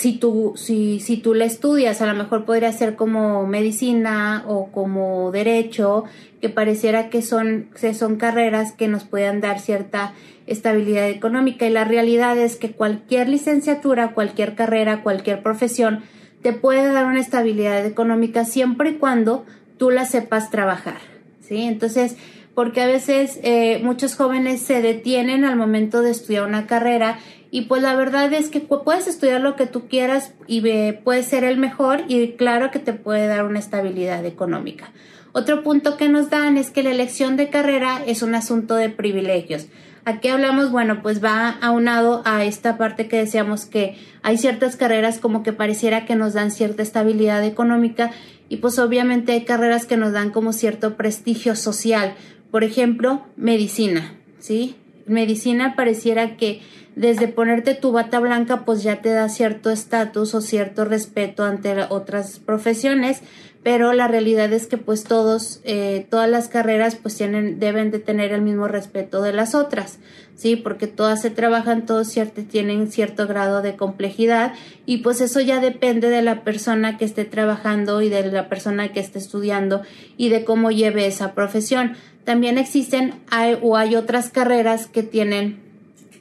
si 0.00 0.14
tú, 0.14 0.54
si, 0.56 0.98
si 0.98 1.18
tú 1.18 1.34
la 1.34 1.44
estudias, 1.44 2.00
a 2.00 2.06
lo 2.06 2.14
mejor 2.14 2.46
podría 2.46 2.72
ser 2.72 2.96
como 2.96 3.46
medicina 3.46 4.44
o 4.46 4.72
como 4.72 5.30
derecho, 5.30 6.04
que 6.40 6.48
pareciera 6.48 7.10
que 7.10 7.20
son, 7.20 7.68
que 7.78 7.92
son 7.92 8.16
carreras 8.16 8.72
que 8.72 8.88
nos 8.88 9.04
puedan 9.04 9.42
dar 9.42 9.60
cierta 9.60 10.14
estabilidad 10.46 11.06
económica 11.10 11.66
y 11.66 11.70
la 11.70 11.84
realidad 11.84 12.38
es 12.38 12.56
que 12.56 12.72
cualquier 12.72 13.28
licenciatura, 13.28 14.14
cualquier 14.14 14.54
carrera, 14.54 15.02
cualquier 15.02 15.42
profesión 15.42 16.02
te 16.40 16.54
puede 16.54 16.90
dar 16.90 17.04
una 17.04 17.20
estabilidad 17.20 17.84
económica 17.84 18.46
siempre 18.46 18.92
y 18.92 18.94
cuando 18.94 19.44
tú 19.76 19.90
la 19.90 20.06
sepas 20.06 20.48
trabajar, 20.50 20.96
¿sí? 21.42 21.64
Entonces, 21.64 22.16
porque 22.54 22.80
a 22.80 22.86
veces 22.86 23.38
eh, 23.42 23.80
muchos 23.82 24.16
jóvenes 24.16 24.62
se 24.62 24.80
detienen 24.80 25.44
al 25.44 25.56
momento 25.56 26.00
de 26.00 26.10
estudiar 26.10 26.46
una 26.46 26.66
carrera 26.66 27.18
y 27.50 27.62
pues 27.62 27.82
la 27.82 27.94
verdad 27.96 28.32
es 28.32 28.48
que 28.48 28.60
puedes 28.60 29.06
estudiar 29.08 29.40
lo 29.40 29.56
que 29.56 29.66
tú 29.66 29.88
quieras 29.88 30.34
y 30.46 30.62
puedes 31.04 31.26
ser 31.26 31.44
el 31.44 31.58
mejor 31.58 32.02
y 32.08 32.32
claro 32.32 32.70
que 32.70 32.78
te 32.78 32.92
puede 32.92 33.26
dar 33.26 33.44
una 33.44 33.58
estabilidad 33.58 34.24
económica. 34.24 34.92
Otro 35.32 35.62
punto 35.62 35.96
que 35.96 36.08
nos 36.08 36.30
dan 36.30 36.56
es 36.56 36.70
que 36.70 36.82
la 36.82 36.90
elección 36.90 37.36
de 37.36 37.50
carrera 37.50 38.02
es 38.04 38.22
un 38.22 38.34
asunto 38.34 38.74
de 38.74 38.88
privilegios. 38.88 39.66
Aquí 40.04 40.28
hablamos, 40.28 40.70
bueno, 40.70 41.02
pues 41.02 41.22
va 41.22 41.50
aunado 41.60 42.22
a 42.24 42.44
esta 42.44 42.78
parte 42.78 43.06
que 43.06 43.18
decíamos 43.18 43.66
que 43.66 43.96
hay 44.22 44.38
ciertas 44.38 44.76
carreras 44.76 45.18
como 45.18 45.42
que 45.42 45.52
pareciera 45.52 46.06
que 46.06 46.16
nos 46.16 46.32
dan 46.32 46.50
cierta 46.50 46.82
estabilidad 46.82 47.44
económica 47.44 48.10
y 48.48 48.56
pues 48.56 48.78
obviamente 48.78 49.32
hay 49.32 49.44
carreras 49.44 49.86
que 49.86 49.96
nos 49.96 50.12
dan 50.12 50.30
como 50.30 50.52
cierto 50.52 50.96
prestigio 50.96 51.54
social. 51.54 52.14
Por 52.50 52.64
ejemplo, 52.64 53.22
medicina, 53.36 54.14
¿sí? 54.38 54.74
Medicina 55.06 55.76
pareciera 55.76 56.36
que 56.36 56.60
desde 56.96 57.28
ponerte 57.28 57.74
tu 57.74 57.92
bata 57.92 58.20
blanca 58.20 58.64
pues 58.64 58.82
ya 58.82 59.00
te 59.00 59.10
da 59.10 59.28
cierto 59.28 59.70
estatus 59.70 60.34
o 60.34 60.40
cierto 60.40 60.84
respeto 60.84 61.44
ante 61.44 61.74
otras 61.88 62.38
profesiones 62.38 63.22
pero 63.62 63.92
la 63.92 64.08
realidad 64.08 64.52
es 64.52 64.66
que 64.66 64.78
pues 64.78 65.04
todos 65.04 65.60
eh, 65.64 66.06
todas 66.10 66.28
las 66.30 66.48
carreras 66.48 66.96
pues 66.96 67.16
tienen 67.16 67.58
deben 67.58 67.90
de 67.90 67.98
tener 67.98 68.32
el 68.32 68.42
mismo 68.42 68.68
respeto 68.68 69.22
de 69.22 69.32
las 69.32 69.54
otras 69.54 69.98
sí 70.34 70.56
porque 70.56 70.86
todas 70.86 71.20
se 71.20 71.30
trabajan 71.30 71.86
todos 71.86 72.08
cierto 72.08 72.42
tienen 72.42 72.90
cierto 72.90 73.26
grado 73.26 73.62
de 73.62 73.76
complejidad 73.76 74.54
y 74.86 74.98
pues 74.98 75.20
eso 75.20 75.40
ya 75.40 75.60
depende 75.60 76.10
de 76.10 76.22
la 76.22 76.42
persona 76.42 76.98
que 76.98 77.04
esté 77.04 77.24
trabajando 77.24 78.02
y 78.02 78.08
de 78.08 78.30
la 78.30 78.48
persona 78.48 78.92
que 78.92 79.00
esté 79.00 79.18
estudiando 79.18 79.82
y 80.16 80.28
de 80.30 80.44
cómo 80.44 80.70
lleve 80.70 81.06
esa 81.06 81.34
profesión. 81.34 81.96
También 82.24 82.58
existen 82.58 83.14
hay, 83.30 83.58
o 83.62 83.76
hay 83.76 83.96
otras 83.96 84.30
carreras 84.30 84.86
que 84.86 85.02
tienen 85.02 85.69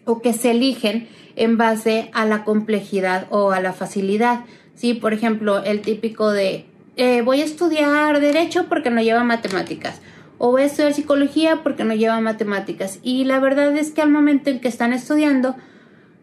o 0.09 0.21
que 0.21 0.33
se 0.33 0.51
eligen 0.51 1.07
en 1.35 1.57
base 1.57 2.09
a 2.13 2.25
la 2.25 2.43
complejidad 2.43 3.27
o 3.29 3.51
a 3.51 3.61
la 3.61 3.73
facilidad 3.73 4.45
sí 4.75 4.93
por 4.93 5.13
ejemplo 5.13 5.63
el 5.63 5.81
típico 5.81 6.31
de 6.31 6.65
eh, 6.95 7.21
voy 7.21 7.41
a 7.41 7.45
estudiar 7.45 8.19
derecho 8.19 8.65
porque 8.67 8.89
no 8.89 9.01
lleva 9.01 9.23
matemáticas 9.23 10.01
o 10.39 10.51
voy 10.51 10.63
a 10.63 10.65
estudiar 10.65 10.93
psicología 10.93 11.59
porque 11.63 11.83
no 11.83 11.93
lleva 11.93 12.19
matemáticas. 12.21 12.99
Y 13.03 13.25
la 13.25 13.39
verdad 13.39 13.75
es 13.77 13.91
que 13.91 14.01
al 14.01 14.09
momento 14.09 14.49
en 14.49 14.59
que 14.59 14.69
están 14.69 14.93
estudiando, 14.93 15.55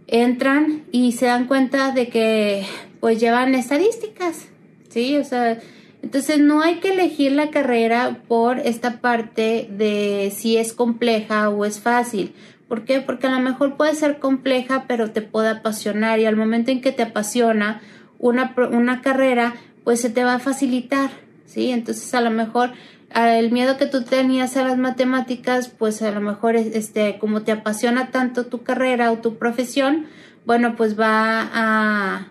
entran 0.09 0.85
y 0.91 1.13
se 1.13 1.27
dan 1.27 1.47
cuenta 1.47 1.93
de 1.93 2.09
que 2.09 2.65
pues 3.01 3.21
llevan 3.21 3.55
estadísticas, 3.55 4.49
¿sí? 4.89 5.17
O 5.19 5.25
sea, 5.25 5.59
entonces 6.03 6.39
no 6.39 6.63
hay 6.63 6.77
que 6.77 6.93
elegir 6.93 7.33
la 7.33 7.51
carrera 7.51 8.23
por 8.27 8.59
esta 8.59 9.01
parte 9.01 9.69
de 9.71 10.33
si 10.35 10.57
es 10.57 10.73
compleja 10.73 11.51
o 11.51 11.65
es 11.65 11.81
fácil. 11.81 12.35
¿Por 12.69 12.85
qué? 12.85 13.01
Porque 13.01 13.29
a 13.29 13.31
lo 13.31 13.41
mejor 13.41 13.77
puede 13.77 13.95
ser 13.95 14.19
compleja, 14.19 14.85
pero 14.89 15.13
te 15.13 15.23
puede 15.23 15.51
apasionar 15.51 16.19
y 16.19 16.27
al 16.27 16.37
momento 16.37 16.71
en 16.71 16.81
que 16.81 16.93
te 16.93 17.05
apasiona 17.05 17.81
una, 18.19 18.55
una 18.73 19.03
carrera, 19.03 19.55
pues 19.85 20.01
se 20.01 20.11
te 20.11 20.25
va 20.25 20.35
a 20.35 20.39
facilitar, 20.41 21.11
¿sí? 21.45 21.71
Entonces 21.71 22.13
a 22.15 22.21
lo 22.21 22.31
mejor 22.31 22.73
el 23.15 23.53
miedo 23.53 23.77
que 23.77 23.87
tú 23.87 24.03
tenías 24.03 24.57
a 24.57 24.65
las 24.65 24.79
matemáticas, 24.79 25.69
pues 25.69 26.03
a 26.03 26.11
lo 26.11 26.21
mejor 26.21 26.57
este 26.57 27.19
como 27.19 27.43
te 27.43 27.53
apasiona 27.53 28.11
tanto 28.11 28.47
tu 28.47 28.63
carrera 28.63 29.13
o 29.13 29.19
tu 29.19 29.37
profesión, 29.37 30.07
bueno, 30.45 30.75
pues 30.77 30.99
va 30.99 31.49
a, 31.53 32.29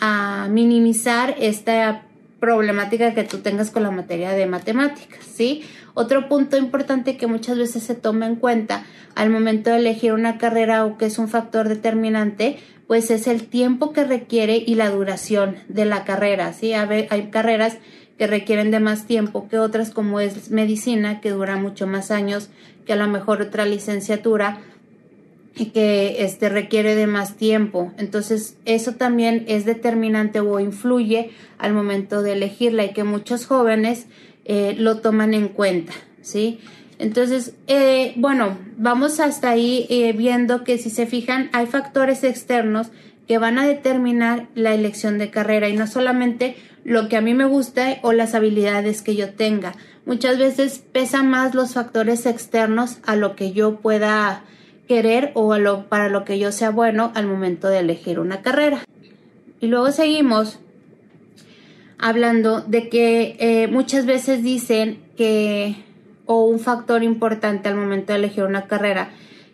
a 0.00 0.48
minimizar 0.48 1.34
esta 1.38 2.06
problemática 2.42 3.14
que 3.14 3.22
tú 3.22 3.38
tengas 3.38 3.70
con 3.70 3.84
la 3.84 3.92
materia 3.92 4.32
de 4.32 4.46
matemáticas, 4.46 5.24
¿sí? 5.24 5.62
Otro 5.94 6.28
punto 6.28 6.56
importante 6.56 7.16
que 7.16 7.28
muchas 7.28 7.56
veces 7.56 7.84
se 7.84 7.94
toma 7.94 8.26
en 8.26 8.34
cuenta 8.34 8.84
al 9.14 9.30
momento 9.30 9.70
de 9.70 9.76
elegir 9.76 10.12
una 10.12 10.38
carrera 10.38 10.84
o 10.84 10.98
que 10.98 11.06
es 11.06 11.20
un 11.20 11.28
factor 11.28 11.68
determinante, 11.68 12.58
pues 12.88 13.12
es 13.12 13.28
el 13.28 13.46
tiempo 13.46 13.92
que 13.92 14.02
requiere 14.02 14.56
y 14.56 14.74
la 14.74 14.90
duración 14.90 15.54
de 15.68 15.84
la 15.84 16.02
carrera, 16.02 16.52
¿sí? 16.52 16.72
Hay 16.72 17.30
carreras 17.30 17.76
que 18.18 18.26
requieren 18.26 18.72
de 18.72 18.80
más 18.80 19.06
tiempo 19.06 19.46
que 19.48 19.60
otras 19.60 19.90
como 19.90 20.18
es 20.18 20.50
medicina, 20.50 21.20
que 21.20 21.30
dura 21.30 21.54
mucho 21.54 21.86
más 21.86 22.10
años 22.10 22.50
que 22.84 22.94
a 22.94 22.96
lo 22.96 23.06
mejor 23.06 23.40
otra 23.40 23.66
licenciatura 23.66 24.58
y 25.54 25.66
que 25.66 26.24
este 26.24 26.48
requiere 26.48 26.94
de 26.94 27.06
más 27.06 27.36
tiempo. 27.36 27.92
Entonces, 27.98 28.56
eso 28.64 28.94
también 28.94 29.44
es 29.48 29.64
determinante 29.64 30.40
o 30.40 30.60
influye 30.60 31.30
al 31.58 31.74
momento 31.74 32.22
de 32.22 32.32
elegirla 32.32 32.84
y 32.84 32.92
que 32.92 33.04
muchos 33.04 33.46
jóvenes 33.46 34.06
eh, 34.44 34.74
lo 34.78 34.98
toman 34.98 35.34
en 35.34 35.48
cuenta, 35.48 35.92
¿sí? 36.20 36.58
Entonces, 36.98 37.54
eh, 37.66 38.12
bueno, 38.16 38.58
vamos 38.76 39.20
hasta 39.20 39.50
ahí 39.50 39.86
eh, 39.90 40.12
viendo 40.12 40.64
que 40.64 40.78
si 40.78 40.90
se 40.90 41.06
fijan, 41.06 41.50
hay 41.52 41.66
factores 41.66 42.22
externos 42.24 42.88
que 43.26 43.38
van 43.38 43.58
a 43.58 43.66
determinar 43.66 44.48
la 44.54 44.74
elección 44.74 45.18
de 45.18 45.30
carrera 45.30 45.68
y 45.68 45.76
no 45.76 45.86
solamente 45.86 46.56
lo 46.84 47.08
que 47.08 47.16
a 47.16 47.20
mí 47.20 47.34
me 47.34 47.44
gusta 47.44 47.98
o 48.02 48.12
las 48.12 48.34
habilidades 48.34 49.02
que 49.02 49.16
yo 49.16 49.30
tenga. 49.30 49.74
Muchas 50.04 50.38
veces 50.38 50.82
pesan 50.92 51.30
más 51.30 51.54
los 51.54 51.74
factores 51.74 52.26
externos 52.26 52.98
a 53.04 53.14
lo 53.16 53.36
que 53.36 53.52
yo 53.52 53.76
pueda 53.76 54.44
querer 54.92 55.30
o 55.32 55.56
lo, 55.56 55.86
para 55.86 56.10
lo 56.10 56.22
que 56.26 56.38
yo 56.38 56.52
sea 56.52 56.68
bueno 56.68 57.12
al 57.14 57.26
momento 57.26 57.68
de 57.68 57.78
elegir 57.78 58.18
una 58.18 58.42
carrera. 58.42 58.84
Y 59.58 59.68
luego 59.68 59.90
seguimos 59.90 60.58
hablando 61.98 62.60
de 62.60 62.90
que 62.90 63.36
eh, 63.38 63.68
muchas 63.68 64.04
veces 64.04 64.42
dicen 64.42 65.02
que, 65.16 65.76
o 66.26 66.44
un 66.44 66.60
factor 66.60 67.02
importante 67.02 67.70
al 67.70 67.74
momento 67.74 68.12
de 68.12 68.18
elegir 68.18 68.44
una 68.44 68.66
carrera, 68.66 69.08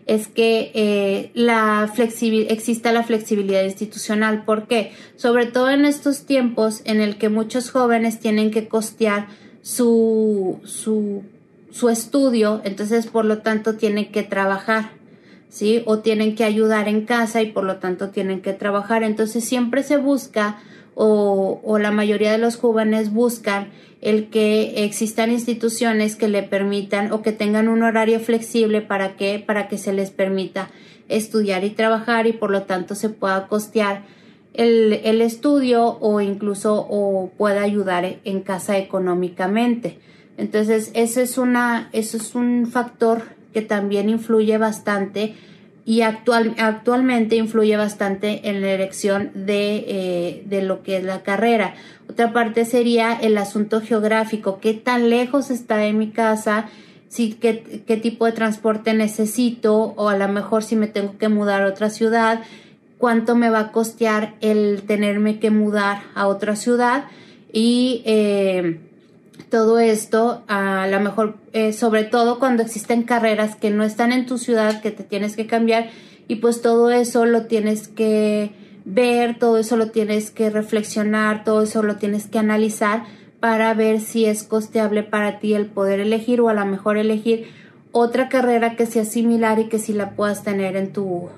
es 0.06 0.26
que 0.26 0.72
eh, 0.74 1.30
la 1.34 1.88
exista 1.96 2.90
la 2.90 3.04
flexibilidad 3.04 3.62
institucional. 3.62 4.44
¿Por 4.44 4.66
qué? 4.66 4.90
Sobre 5.14 5.46
todo 5.46 5.70
en 5.70 5.84
estos 5.84 6.26
tiempos 6.26 6.82
en 6.84 7.00
el 7.00 7.16
que 7.16 7.28
muchos 7.28 7.70
jóvenes 7.70 8.18
tienen 8.18 8.50
que 8.50 8.66
costear 8.66 9.28
su, 9.62 10.58
su, 10.64 11.22
su 11.70 11.90
estudio, 11.90 12.60
entonces 12.64 13.06
por 13.06 13.24
lo 13.24 13.38
tanto 13.38 13.76
tienen 13.76 14.10
que 14.10 14.24
trabajar. 14.24 14.97
¿Sí? 15.48 15.82
O 15.86 16.00
tienen 16.00 16.34
que 16.34 16.44
ayudar 16.44 16.88
en 16.88 17.06
casa 17.06 17.40
y 17.40 17.52
por 17.52 17.64
lo 17.64 17.76
tanto 17.76 18.10
tienen 18.10 18.42
que 18.42 18.52
trabajar. 18.52 19.02
Entonces 19.02 19.44
siempre 19.44 19.82
se 19.82 19.96
busca 19.96 20.58
o, 20.94 21.60
o 21.64 21.78
la 21.78 21.90
mayoría 21.90 22.32
de 22.32 22.38
los 22.38 22.56
jóvenes 22.56 23.12
buscan 23.12 23.70
el 24.00 24.28
que 24.28 24.84
existan 24.84 25.30
instituciones 25.30 26.16
que 26.16 26.28
le 26.28 26.42
permitan 26.42 27.12
o 27.12 27.22
que 27.22 27.32
tengan 27.32 27.68
un 27.68 27.82
horario 27.82 28.20
flexible 28.20 28.80
para 28.80 29.16
que 29.16 29.42
para 29.44 29.68
que 29.68 29.78
se 29.78 29.92
les 29.92 30.10
permita 30.10 30.70
estudiar 31.08 31.64
y 31.64 31.70
trabajar 31.70 32.26
y 32.26 32.32
por 32.32 32.50
lo 32.50 32.62
tanto 32.62 32.94
se 32.94 33.08
pueda 33.08 33.48
costear 33.48 34.04
el, 34.54 35.00
el 35.04 35.20
estudio 35.22 35.98
o 36.00 36.20
incluso 36.20 36.86
o 36.88 37.30
pueda 37.36 37.62
ayudar 37.62 38.18
en 38.24 38.40
casa 38.42 38.76
económicamente. 38.76 39.98
Entonces, 40.36 40.90
eso 40.94 41.20
es 41.20 41.38
una, 41.38 41.90
eso 41.92 42.16
es 42.16 42.34
un 42.34 42.66
factor 42.66 43.22
que 43.52 43.62
también 43.62 44.08
influye 44.08 44.58
bastante 44.58 45.34
y 45.88 46.02
actual, 46.02 46.54
actualmente 46.58 47.36
influye 47.36 47.74
bastante 47.78 48.50
en 48.50 48.60
la 48.60 48.72
elección 48.72 49.30
de, 49.34 49.84
eh, 49.88 50.42
de, 50.44 50.60
lo 50.60 50.82
que 50.82 50.98
es 50.98 51.04
la 51.04 51.22
carrera. 51.22 51.76
Otra 52.10 52.34
parte 52.34 52.66
sería 52.66 53.14
el 53.14 53.38
asunto 53.38 53.80
geográfico, 53.80 54.60
qué 54.60 54.74
tan 54.74 55.08
lejos 55.08 55.50
está 55.50 55.78
de 55.78 55.94
mi 55.94 56.10
casa, 56.10 56.66
si, 57.08 57.32
qué, 57.32 57.82
qué 57.86 57.96
tipo 57.96 58.26
de 58.26 58.32
transporte 58.32 58.92
necesito 58.92 59.94
o 59.96 60.10
a 60.10 60.16
lo 60.18 60.28
mejor 60.28 60.62
si 60.62 60.76
me 60.76 60.88
tengo 60.88 61.16
que 61.16 61.30
mudar 61.30 61.62
a 61.62 61.68
otra 61.68 61.88
ciudad, 61.88 62.42
cuánto 62.98 63.34
me 63.34 63.48
va 63.48 63.60
a 63.60 63.72
costear 63.72 64.34
el 64.42 64.82
tenerme 64.82 65.38
que 65.38 65.50
mudar 65.50 66.02
a 66.14 66.26
otra 66.26 66.54
ciudad 66.54 67.04
y 67.50 68.02
eh, 68.04 68.80
todo 69.50 69.78
esto, 69.78 70.42
a 70.48 70.86
lo 70.88 71.00
mejor, 71.00 71.36
eh, 71.52 71.72
sobre 71.72 72.04
todo 72.04 72.38
cuando 72.38 72.62
existen 72.62 73.02
carreras 73.02 73.56
que 73.56 73.70
no 73.70 73.84
están 73.84 74.12
en 74.12 74.26
tu 74.26 74.38
ciudad, 74.38 74.80
que 74.80 74.90
te 74.90 75.04
tienes 75.04 75.36
que 75.36 75.46
cambiar, 75.46 75.88
y 76.26 76.36
pues 76.36 76.60
todo 76.60 76.90
eso 76.90 77.24
lo 77.24 77.46
tienes 77.46 77.88
que 77.88 78.52
ver, 78.84 79.38
todo 79.38 79.58
eso 79.58 79.76
lo 79.76 79.90
tienes 79.90 80.30
que 80.30 80.50
reflexionar, 80.50 81.44
todo 81.44 81.62
eso 81.62 81.82
lo 81.82 81.96
tienes 81.96 82.26
que 82.26 82.38
analizar 82.38 83.04
para 83.40 83.72
ver 83.74 84.00
si 84.00 84.24
es 84.24 84.42
costeable 84.42 85.02
para 85.02 85.38
ti 85.38 85.54
el 85.54 85.66
poder 85.66 86.00
elegir 86.00 86.40
o 86.40 86.48
a 86.48 86.54
lo 86.54 86.64
mejor 86.64 86.98
elegir 86.98 87.46
otra 87.92 88.28
carrera 88.28 88.76
que 88.76 88.86
sea 88.86 89.04
similar 89.04 89.58
y 89.58 89.68
que 89.68 89.78
si 89.78 89.92
la 89.92 90.10
puedas 90.10 90.42
tener 90.42 90.76
en 90.76 90.92
tu, 90.92 91.28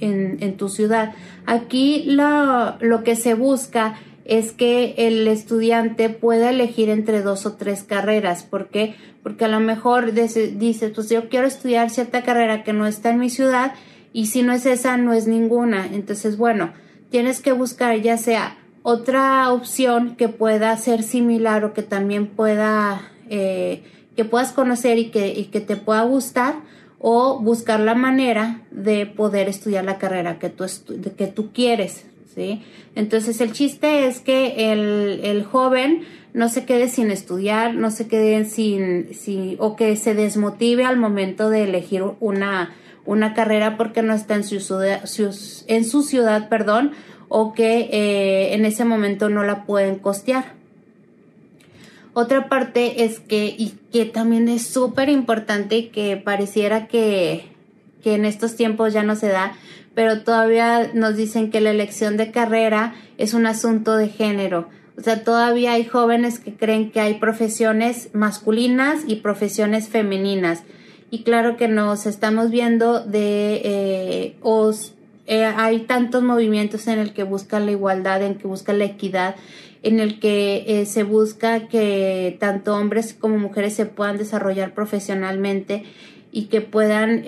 en, 0.00 0.38
en 0.40 0.56
tu 0.56 0.68
ciudad. 0.68 1.12
Aquí 1.46 2.04
lo, 2.06 2.76
lo 2.80 3.04
que 3.04 3.16
se 3.16 3.34
busca 3.34 3.94
es 4.24 4.52
que 4.52 4.94
el 4.96 5.26
estudiante 5.26 6.08
pueda 6.08 6.50
elegir 6.50 6.88
entre 6.88 7.22
dos 7.22 7.46
o 7.46 7.54
tres 7.54 7.82
carreras. 7.82 8.44
¿Por 8.44 8.68
qué? 8.68 8.94
Porque 9.22 9.44
a 9.44 9.48
lo 9.48 9.60
mejor 9.60 10.12
dice, 10.12 10.92
pues 10.94 11.08
yo 11.08 11.28
quiero 11.28 11.46
estudiar 11.46 11.90
cierta 11.90 12.22
carrera 12.22 12.62
que 12.64 12.72
no 12.72 12.86
está 12.86 13.10
en 13.10 13.18
mi 13.18 13.30
ciudad 13.30 13.74
y 14.12 14.26
si 14.26 14.42
no 14.42 14.52
es 14.52 14.66
esa, 14.66 14.96
no 14.96 15.12
es 15.12 15.26
ninguna. 15.26 15.86
Entonces, 15.86 16.36
bueno, 16.36 16.72
tienes 17.10 17.40
que 17.40 17.52
buscar 17.52 18.00
ya 18.00 18.16
sea 18.16 18.58
otra 18.82 19.52
opción 19.52 20.16
que 20.16 20.28
pueda 20.28 20.76
ser 20.76 21.02
similar 21.02 21.64
o 21.64 21.72
que 21.72 21.82
también 21.82 22.26
pueda, 22.26 23.12
eh, 23.28 23.82
que 24.16 24.24
puedas 24.24 24.52
conocer 24.52 24.98
y 24.98 25.10
que, 25.10 25.28
y 25.28 25.46
que 25.46 25.60
te 25.60 25.76
pueda 25.76 26.02
gustar 26.02 26.56
o 26.98 27.40
buscar 27.40 27.80
la 27.80 27.94
manera 27.94 28.62
de 28.70 29.06
poder 29.06 29.48
estudiar 29.48 29.84
la 29.84 29.98
carrera 29.98 30.38
que 30.38 30.50
tú, 30.50 30.64
que 31.16 31.26
tú 31.26 31.52
quieres. 31.52 32.06
Entonces 32.94 33.40
el 33.40 33.52
chiste 33.52 34.06
es 34.06 34.20
que 34.20 34.72
el, 34.72 35.20
el 35.24 35.44
joven 35.44 36.04
no 36.34 36.48
se 36.48 36.64
quede 36.64 36.88
sin 36.88 37.10
estudiar, 37.10 37.74
no 37.74 37.90
se 37.90 38.08
quede 38.08 38.44
sin, 38.44 39.14
sin, 39.14 39.56
o 39.58 39.76
que 39.76 39.96
se 39.96 40.14
desmotive 40.14 40.84
al 40.84 40.96
momento 40.96 41.50
de 41.50 41.64
elegir 41.64 42.04
una, 42.20 42.74
una 43.04 43.34
carrera 43.34 43.76
porque 43.76 44.02
no 44.02 44.14
está 44.14 44.34
en 44.34 44.44
su, 44.44 44.56
en 45.66 45.84
su 45.84 46.02
ciudad, 46.02 46.48
perdón, 46.48 46.92
o 47.28 47.52
que 47.52 47.88
eh, 47.92 48.54
en 48.54 48.64
ese 48.64 48.84
momento 48.84 49.28
no 49.28 49.42
la 49.42 49.64
pueden 49.64 49.98
costear. 49.98 50.54
Otra 52.14 52.48
parte 52.48 53.04
es 53.04 53.20
que, 53.20 53.46
y 53.46 53.74
que 53.90 54.04
también 54.04 54.48
es 54.48 54.66
súper 54.66 55.08
importante 55.08 55.76
y 55.76 55.88
que 55.88 56.18
pareciera 56.18 56.86
que, 56.86 57.46
que 58.02 58.14
en 58.14 58.26
estos 58.26 58.54
tiempos 58.54 58.92
ya 58.92 59.02
no 59.02 59.16
se 59.16 59.28
da, 59.28 59.54
pero 59.94 60.22
todavía 60.22 60.90
nos 60.94 61.16
dicen 61.16 61.50
que 61.50 61.60
la 61.60 61.70
elección 61.70 62.16
de 62.16 62.30
carrera 62.30 62.94
es 63.18 63.34
un 63.34 63.46
asunto 63.46 63.96
de 63.96 64.08
género. 64.08 64.68
O 64.96 65.00
sea, 65.00 65.24
todavía 65.24 65.72
hay 65.72 65.84
jóvenes 65.84 66.38
que 66.38 66.54
creen 66.54 66.90
que 66.90 67.00
hay 67.00 67.14
profesiones 67.14 68.10
masculinas 68.12 69.00
y 69.06 69.16
profesiones 69.16 69.88
femeninas. 69.88 70.64
Y 71.10 71.22
claro 71.22 71.56
que 71.56 71.68
nos 71.68 72.06
estamos 72.06 72.50
viendo 72.50 73.00
de, 73.00 73.60
eh, 73.64 74.36
os, 74.42 74.94
eh, 75.26 75.44
hay 75.44 75.80
tantos 75.80 76.22
movimientos 76.22 76.86
en 76.88 76.98
el 76.98 77.12
que 77.12 77.22
buscan 77.22 77.66
la 77.66 77.72
igualdad, 77.72 78.22
en 78.22 78.36
que 78.36 78.46
buscan 78.46 78.78
la 78.78 78.84
equidad, 78.84 79.36
en 79.82 79.98
el 79.98 80.20
que 80.20 80.64
eh, 80.66 80.86
se 80.86 81.02
busca 81.02 81.68
que 81.68 82.36
tanto 82.38 82.74
hombres 82.76 83.14
como 83.14 83.38
mujeres 83.38 83.74
se 83.74 83.86
puedan 83.86 84.16
desarrollar 84.16 84.74
profesionalmente 84.74 85.84
y 86.30 86.44
que 86.44 86.62
puedan 86.62 87.24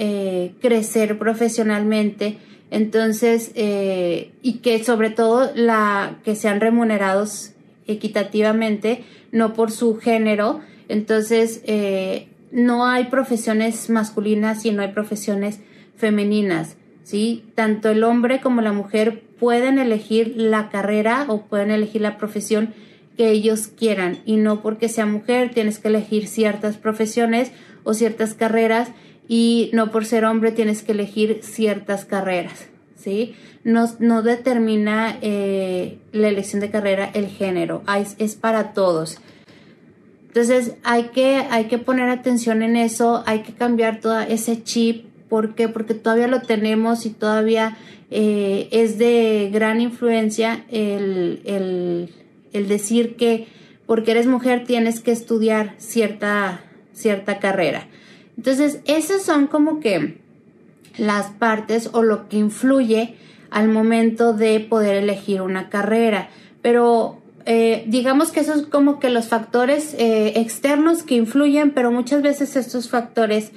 crecer 0.62 1.18
profesionalmente 1.18 2.38
entonces, 2.70 3.52
eh, 3.54 4.32
y 4.42 4.54
que 4.54 4.82
sobre 4.82 5.10
todo 5.10 5.50
la, 5.54 6.18
que 6.24 6.34
sean 6.34 6.60
remunerados 6.60 7.52
equitativamente, 7.86 9.04
no 9.32 9.52
por 9.52 9.70
su 9.70 9.96
género. 9.96 10.60
Entonces, 10.88 11.60
eh, 11.66 12.28
no 12.50 12.86
hay 12.86 13.04
profesiones 13.04 13.90
masculinas 13.90 14.64
y 14.64 14.70
no 14.70 14.82
hay 14.82 14.92
profesiones 14.92 15.60
femeninas. 15.96 16.76
¿sí? 17.02 17.44
Tanto 17.54 17.90
el 17.90 18.02
hombre 18.04 18.40
como 18.40 18.60
la 18.60 18.72
mujer 18.72 19.22
pueden 19.38 19.78
elegir 19.78 20.34
la 20.36 20.70
carrera 20.70 21.26
o 21.28 21.42
pueden 21.42 21.70
elegir 21.70 22.00
la 22.00 22.16
profesión 22.16 22.74
que 23.16 23.30
ellos 23.30 23.68
quieran 23.68 24.18
y 24.24 24.36
no 24.36 24.60
porque 24.60 24.88
sea 24.88 25.06
mujer 25.06 25.52
tienes 25.54 25.78
que 25.78 25.88
elegir 25.88 26.26
ciertas 26.26 26.76
profesiones 26.76 27.52
o 27.84 27.94
ciertas 27.94 28.34
carreras 28.34 28.88
y 29.28 29.70
no 29.72 29.90
por 29.90 30.04
ser 30.04 30.24
hombre 30.24 30.52
tienes 30.52 30.82
que 30.82 30.92
elegir 30.92 31.40
ciertas 31.42 32.04
carreras, 32.04 32.66
¿sí? 32.96 33.34
No, 33.64 33.86
no 33.98 34.22
determina 34.22 35.18
eh, 35.22 35.98
la 36.12 36.28
elección 36.28 36.60
de 36.60 36.70
carrera 36.70 37.10
el 37.14 37.28
género, 37.28 37.82
es 38.18 38.34
para 38.34 38.72
todos. 38.72 39.18
Entonces 40.34 40.74
hay 40.82 41.04
que, 41.14 41.36
hay 41.50 41.66
que 41.66 41.78
poner 41.78 42.08
atención 42.08 42.62
en 42.62 42.76
eso, 42.76 43.22
hay 43.24 43.42
que 43.42 43.52
cambiar 43.52 44.00
todo 44.00 44.20
ese 44.20 44.62
chip. 44.64 45.06
¿Por 45.28 45.54
qué? 45.54 45.68
Porque 45.68 45.94
todavía 45.94 46.26
lo 46.26 46.42
tenemos 46.42 47.06
y 47.06 47.10
todavía 47.10 47.78
eh, 48.10 48.68
es 48.72 48.98
de 48.98 49.48
gran 49.52 49.80
influencia 49.80 50.64
el, 50.70 51.40
el, 51.44 52.10
el 52.52 52.68
decir 52.68 53.16
que 53.16 53.46
porque 53.86 54.10
eres 54.10 54.26
mujer 54.26 54.64
tienes 54.64 55.00
que 55.00 55.12
estudiar 55.12 55.74
cierta, 55.78 56.64
cierta 56.94 57.38
carrera. 57.38 57.86
Entonces, 58.36 58.80
esas 58.86 59.22
son 59.22 59.46
como 59.46 59.80
que 59.80 60.18
las 60.96 61.26
partes 61.30 61.90
o 61.92 62.02
lo 62.02 62.28
que 62.28 62.38
influye 62.38 63.16
al 63.50 63.68
momento 63.68 64.32
de 64.32 64.60
poder 64.60 64.96
elegir 64.96 65.42
una 65.42 65.68
carrera. 65.68 66.28
Pero 66.62 67.22
eh, 67.46 67.84
digamos 67.86 68.32
que 68.32 68.40
esos 68.40 68.60
son 68.60 68.70
como 68.70 68.98
que 68.98 69.10
los 69.10 69.28
factores 69.28 69.94
eh, 69.98 70.32
externos 70.36 71.02
que 71.02 71.14
influyen, 71.14 71.70
pero 71.70 71.92
muchas 71.92 72.22
veces 72.22 72.56
estos 72.56 72.88
factores 72.88 73.52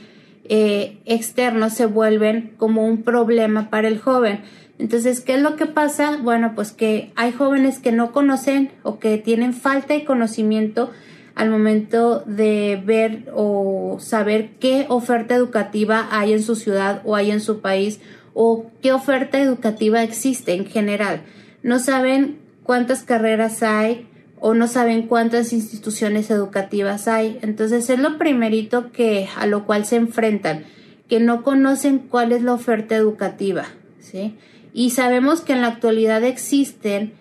eh, 0.49 0.99
externos 1.05 1.73
se 1.73 1.85
vuelven 1.85 2.53
como 2.57 2.85
un 2.85 3.03
problema 3.03 3.69
para 3.69 3.87
el 3.87 3.99
joven. 3.99 4.41
Entonces, 4.79 5.21
¿qué 5.21 5.35
es 5.35 5.41
lo 5.41 5.55
que 5.55 5.65
pasa? 5.65 6.19
Bueno, 6.21 6.53
pues 6.53 6.71
que 6.71 7.11
hay 7.15 7.31
jóvenes 7.31 7.79
que 7.79 7.91
no 7.91 8.11
conocen 8.11 8.71
o 8.83 8.99
que 8.99 9.17
tienen 9.17 9.53
falta 9.53 9.93
de 9.93 10.05
conocimiento 10.05 10.91
al 11.37 11.51
momento 11.51 12.23
de 12.25 12.81
ver 12.83 13.31
o 13.33 13.97
saber 13.99 14.49
qué 14.59 14.87
oferta 14.89 15.35
educativa 15.35 16.07
hay 16.09 16.33
en 16.33 16.41
su 16.41 16.55
ciudad 16.55 17.01
o 17.05 17.15
hay 17.15 17.29
en 17.29 17.41
su 17.41 17.61
país 17.61 17.99
o 18.33 18.65
qué 18.81 18.91
oferta 18.91 19.39
educativa 19.39 20.01
existe 20.01 20.53
en 20.53 20.65
general. 20.65 21.21
No 21.61 21.77
saben 21.77 22.39
cuántas 22.63 23.03
carreras 23.03 23.61
hay 23.61 24.07
o 24.39 24.55
no 24.55 24.67
saben 24.67 25.03
cuántas 25.03 25.53
instituciones 25.53 26.31
educativas 26.31 27.07
hay. 27.07 27.37
Entonces 27.43 27.87
es 27.91 27.99
lo 27.99 28.17
primerito 28.17 28.91
que 28.91 29.27
a 29.37 29.45
lo 29.45 29.65
cual 29.67 29.85
se 29.85 29.97
enfrentan, 29.97 30.65
que 31.07 31.19
no 31.19 31.43
conocen 31.43 31.99
cuál 31.99 32.31
es 32.31 32.41
la 32.41 32.53
oferta 32.53 32.95
educativa, 32.95 33.65
¿sí? 33.99 34.35
Y 34.73 34.89
sabemos 34.89 35.41
que 35.41 35.53
en 35.53 35.61
la 35.61 35.67
actualidad 35.67 36.23
existen 36.23 37.13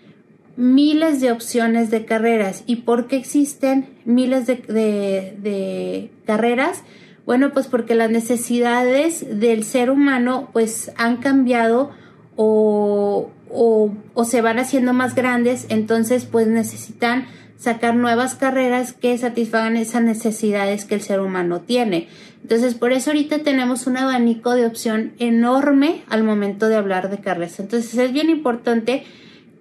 miles 0.57 1.21
de 1.21 1.33
opciones 1.33 1.91
de 1.91 2.05
carreras. 2.05 2.65
¿Y 2.67 2.77
por 2.77 3.07
qué 3.07 3.17
existen 3.17 3.89
miles 4.05 4.47
de, 4.47 6.11
carreras? 6.27 6.83
Bueno, 7.25 7.53
pues 7.53 7.67
porque 7.67 7.95
las 7.95 8.11
necesidades 8.11 9.41
del 9.41 9.65
ser 9.65 9.91
humano 9.91 10.49
pues 10.53 10.93
han 10.97 11.19
cambiado 11.19 11.91
o, 12.37 13.31
o, 13.51 14.25
se 14.25 14.41
van 14.43 14.59
haciendo 14.59 14.93
más 14.93 15.15
grandes, 15.15 15.67
entonces 15.69 16.25
pues 16.25 16.47
necesitan 16.47 17.27
sacar 17.59 17.95
nuevas 17.97 18.35
carreras 18.35 18.93
que 18.93 19.17
satisfagan 19.17 19.77
esas 19.77 20.03
necesidades 20.03 20.85
que 20.85 20.95
el 20.95 21.01
ser 21.01 21.21
humano 21.21 21.63
tiene. 21.63 22.09
Entonces, 22.43 22.75
por 22.75 22.93
eso 22.93 23.11
ahorita 23.11 23.41
tenemos 23.41 23.87
un 23.87 23.97
abanico 23.97 24.55
de 24.55 24.67
opción 24.67 25.15
enorme 25.19 26.05
al 26.09 26.23
momento 26.23 26.69
de 26.69 26.77
hablar 26.77 27.11
de 27.11 27.19
carreras. 27.19 27.59
Entonces, 27.59 27.97
es 27.97 28.13
bien 28.13 28.31
importante 28.31 29.05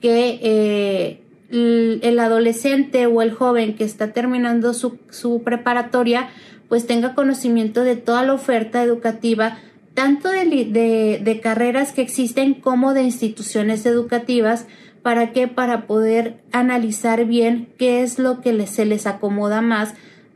que 0.02 0.40
eh, 0.42 1.22
el 1.52 2.20
adolescente 2.20 3.06
o 3.08 3.22
el 3.22 3.32
joven 3.32 3.76
que 3.76 3.84
está 3.84 4.14
terminando 4.14 4.74
su, 4.74 4.98
su 5.10 5.44
preparatoria 5.44 6.30
pues 6.68 6.88
tenga 6.88 7.14
conocimiento 7.14 7.84
de 7.84 7.96
toda 7.96 8.24
la 8.24 8.34
oferta 8.34 8.82
educativa 8.82 9.60
tanto 9.96 10.30
de, 10.30 11.22
de, 11.24 11.40
carreras 11.40 11.94
que 11.94 12.02
existen 12.02 12.54
como 12.54 12.94
de 12.94 13.02
instituciones 13.04 13.86
educativas. 13.88 14.68
¿Para 15.02 15.32
qué? 15.32 15.48
Para 15.48 15.88
poder 15.88 16.38
analizar 16.52 17.26
bien 17.26 17.70
qué 17.78 18.04
es 18.04 18.20
lo 18.20 18.42
que 18.42 18.68
se 18.68 18.86
les 18.86 19.08
acomoda 19.08 19.62
más, 19.62 19.94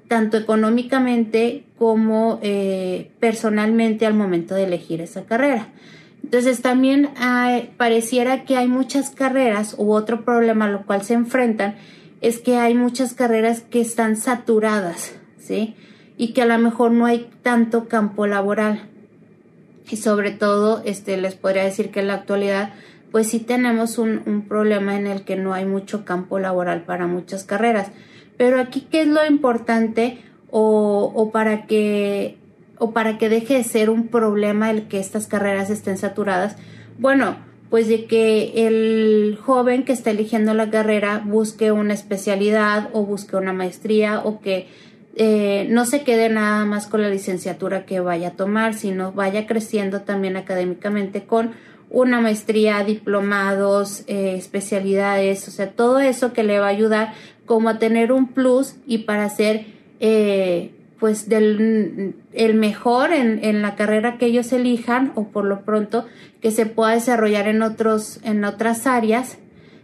tanto 0.08 0.38
económicamente 0.38 1.66
como 1.78 2.40
eh, 2.42 3.12
personalmente 3.20 4.06
al 4.06 4.14
momento 4.14 4.56
de 4.56 4.64
elegir 4.64 5.02
esa 5.02 5.26
carrera. 5.26 5.68
Entonces 6.30 6.62
también 6.62 7.10
pareciera 7.78 8.46
que 8.46 8.56
hay 8.56 8.68
muchas 8.68 9.10
carreras 9.10 9.74
u 9.80 9.94
otro 9.94 10.26
problema 10.26 10.66
a 10.66 10.70
lo 10.70 10.86
cual 10.86 11.02
se 11.02 11.16
enfrentan 11.16 11.74
es 12.22 12.38
que 12.38 12.58
hay 12.58 12.76
muchas 12.76 13.16
carreras 13.16 13.62
que 13.62 13.82
están 13.82 14.16
saturadas, 14.16 15.16
¿sí? 15.40 15.76
Y 16.18 16.34
que 16.34 16.44
a 16.44 16.46
lo 16.46 16.60
mejor 16.60 16.92
no 16.92 17.08
hay 17.08 17.32
tanto 17.42 17.88
campo 17.88 18.28
laboral. 18.28 18.90
Y 19.90 19.96
sobre 19.96 20.30
todo, 20.30 20.84
este, 20.86 21.18
les 21.18 21.34
podría 21.34 21.64
decir 21.64 21.90
que 21.90 22.02
en 22.02 22.10
la 22.10 22.14
actualidad, 22.14 22.74
pues 23.12 23.26
sí 23.26 23.40
tenemos 23.40 23.98
un, 23.98 24.22
un 24.28 24.48
problema 24.48 24.96
en 24.98 25.08
el 25.08 25.24
que 25.24 25.36
no 25.36 25.56
hay 25.56 25.66
mucho 25.66 26.06
campo 26.06 26.38
laboral 26.38 26.84
para 26.84 27.08
muchas 27.08 27.44
carreras. 27.44 27.88
Pero 28.38 28.60
aquí, 28.60 28.82
¿qué 28.82 29.02
es 29.02 29.08
lo 29.08 29.26
importante? 29.26 30.22
O, 30.52 31.12
o 31.16 31.32
para 31.32 31.66
que 31.66 32.39
o 32.80 32.92
para 32.92 33.18
que 33.18 33.30
deje 33.30 33.56
de 33.56 33.64
ser 33.64 33.90
un 33.90 34.08
problema 34.08 34.72
el 34.72 34.88
que 34.88 35.00
estas 35.00 35.28
carreras 35.28 35.70
estén 35.70 35.98
saturadas? 35.98 36.56
Bueno, 36.98 37.38
pues 37.70 37.88
de 37.88 38.06
que 38.06 38.68
el 38.68 39.38
joven 39.40 39.84
que 39.84 39.94
está 39.94 40.10
eligiendo 40.10 40.54
la 40.56 40.72
carrera 40.72 41.22
busque 41.24 41.72
una 41.72 41.94
especialidad 41.94 42.90
o 42.94 43.06
busque 43.06 43.36
una 43.36 43.54
maestría 43.54 44.22
o 44.24 44.42
que 44.42 44.68
eh, 45.16 45.68
no 45.70 45.86
se 45.86 46.04
quede 46.04 46.30
nada 46.30 46.66
más 46.66 46.88
con 46.88 47.02
la 47.02 47.10
licenciatura 47.10 47.86
que 47.86 48.00
vaya 48.00 48.30
a 48.30 48.32
tomar, 48.32 48.74
sino 48.74 49.12
vaya 49.12 49.46
creciendo 49.46 50.02
también 50.02 50.38
académicamente 50.38 51.26
con 51.26 51.52
una 51.92 52.22
maestría, 52.22 52.84
diplomados, 52.84 54.04
eh, 54.08 54.36
especialidades, 54.38 55.48
o 55.48 55.52
sea, 55.52 55.72
todo 55.72 56.00
eso 56.00 56.34
que 56.34 56.44
le 56.44 56.60
va 56.60 56.68
a 56.68 56.70
ayudar 56.70 57.14
como 57.46 57.70
a 57.70 57.80
tener 57.80 58.12
un 58.12 58.28
plus 58.28 58.76
y 58.86 59.00
para 59.00 59.28
ser 59.30 59.66
eh, 60.00 60.72
pues 61.00 61.30
del 61.30 62.16
el 62.34 62.54
mejor 62.56 63.14
en, 63.14 63.44
en, 63.44 63.62
la 63.62 63.76
carrera 63.76 64.18
que 64.18 64.26
ellos 64.26 64.52
elijan 64.52 65.12
o 65.16 65.30
por 65.30 65.46
lo 65.46 65.62
pronto 65.62 66.06
que 66.42 66.52
se 66.52 66.66
pueda 66.66 66.94
desarrollar 66.94 67.48
en 67.48 67.62
otros 67.62 68.20
en 68.24 68.44
otras 68.44 68.86
áreas 68.86 69.38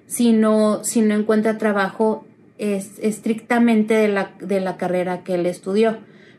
si 0.07 0.33
no 0.33 0.83
si 0.83 1.01
no 1.01 1.15
encuentra 1.15 1.57
trabajo 1.57 2.25
es, 2.57 2.99
estrictamente 2.99 3.93
de 3.93 4.07
la, 4.07 4.31
de 4.39 4.61
la 4.61 4.77
carrera 4.77 5.23
que 5.23 5.35
él 5.35 5.45
estudió. 5.45 5.97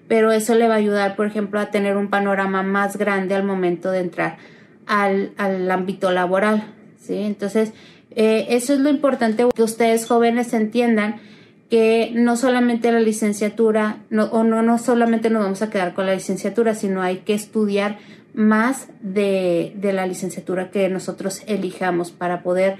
Pero 0.09 0.33
eso 0.33 0.55
le 0.55 0.69
va 0.69 0.75
a 0.75 0.79
ayudar 0.79 1.17
por 1.17 1.27
ejemplo 1.27 1.59
a 1.59 1.71
tener 1.71 1.97
un 1.97 2.09
panorama 2.09 2.63
más 2.63 2.97
grande 2.97 3.35
al 3.35 3.45
momento 3.45 3.91
de 3.91 4.01
entrar 4.01 4.39
al, 4.87 5.33
al 5.37 5.69
ámbito 5.71 6.13
laboral 6.13 6.75
sí 6.97 7.17
entonces 7.17 7.73
eh, 8.13 8.47
eso 8.51 8.73
es 8.73 8.79
lo 8.79 8.89
importante 8.89 9.45
que 9.55 9.63
ustedes 9.63 10.07
jóvenes 10.07 10.55
entiendan 10.55 11.21
que 11.71 12.13
no 12.15 12.37
solamente 12.37 12.93
la 12.93 13.01
licenciatura, 13.01 14.05
no, 14.11 14.25
o 14.27 14.45
no, 14.45 14.63
no 14.63 14.79
solamente 14.79 15.31
nos 15.31 15.43
vamos 15.43 15.63
a 15.63 15.71
quedar 15.71 15.95
con 15.95 16.07
la 16.07 16.15
licenciatura, 16.15 16.75
sino 16.75 17.03
hay 17.03 17.19
que 17.19 17.35
estudiar 17.35 17.99
más 18.35 18.89
de, 19.01 19.73
de 19.77 19.93
la 19.93 20.07
licenciatura 20.07 20.71
que 20.71 20.89
nosotros 20.89 21.43
elijamos 21.47 22.13
para 22.13 22.43
poder, 22.43 22.77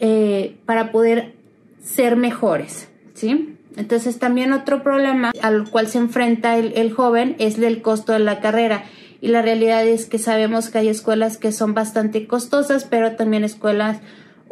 eh, 0.00 0.56
para 0.66 0.90
poder 0.90 1.34
ser 1.82 2.16
mejores, 2.16 2.88
¿sí? 3.14 3.56
Entonces 3.76 4.18
también 4.18 4.52
otro 4.52 4.82
problema 4.82 5.30
al 5.42 5.70
cual 5.70 5.86
se 5.86 5.98
enfrenta 5.98 6.58
el, 6.58 6.72
el 6.76 6.92
joven 6.92 7.36
es 7.38 7.56
el 7.58 7.82
costo 7.82 8.12
de 8.12 8.18
la 8.18 8.40
carrera 8.40 8.84
y 9.20 9.28
la 9.28 9.42
realidad 9.42 9.86
es 9.86 10.06
que 10.06 10.18
sabemos 10.18 10.70
que 10.70 10.78
hay 10.78 10.88
escuelas 10.88 11.36
que 11.36 11.52
son 11.52 11.74
bastante 11.74 12.26
costosas, 12.26 12.84
pero 12.84 13.16
también 13.16 13.44
escuelas 13.44 13.98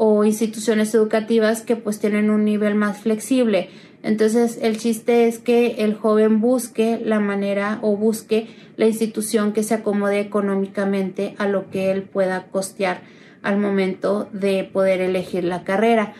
o 0.00 0.24
instituciones 0.24 0.94
educativas 0.94 1.62
que 1.62 1.74
pues 1.74 1.98
tienen 1.98 2.30
un 2.30 2.44
nivel 2.44 2.76
más 2.76 2.98
flexible. 2.98 3.68
Entonces 4.04 4.58
el 4.62 4.78
chiste 4.78 5.26
es 5.26 5.40
que 5.40 5.82
el 5.82 5.94
joven 5.94 6.40
busque 6.40 7.00
la 7.04 7.18
manera 7.18 7.80
o 7.82 7.96
busque 7.96 8.46
la 8.76 8.87
institución 8.87 9.52
que 9.52 9.64
se 9.64 9.74
acomode 9.74 10.20
económicamente 10.20 11.34
a 11.37 11.48
lo 11.48 11.68
que 11.70 11.90
él 11.90 12.04
pueda 12.04 12.44
costear 12.46 13.00
al 13.42 13.58
momento 13.58 14.28
de 14.32 14.62
poder 14.62 15.00
elegir 15.00 15.42
la 15.42 15.64
carrera. 15.64 16.14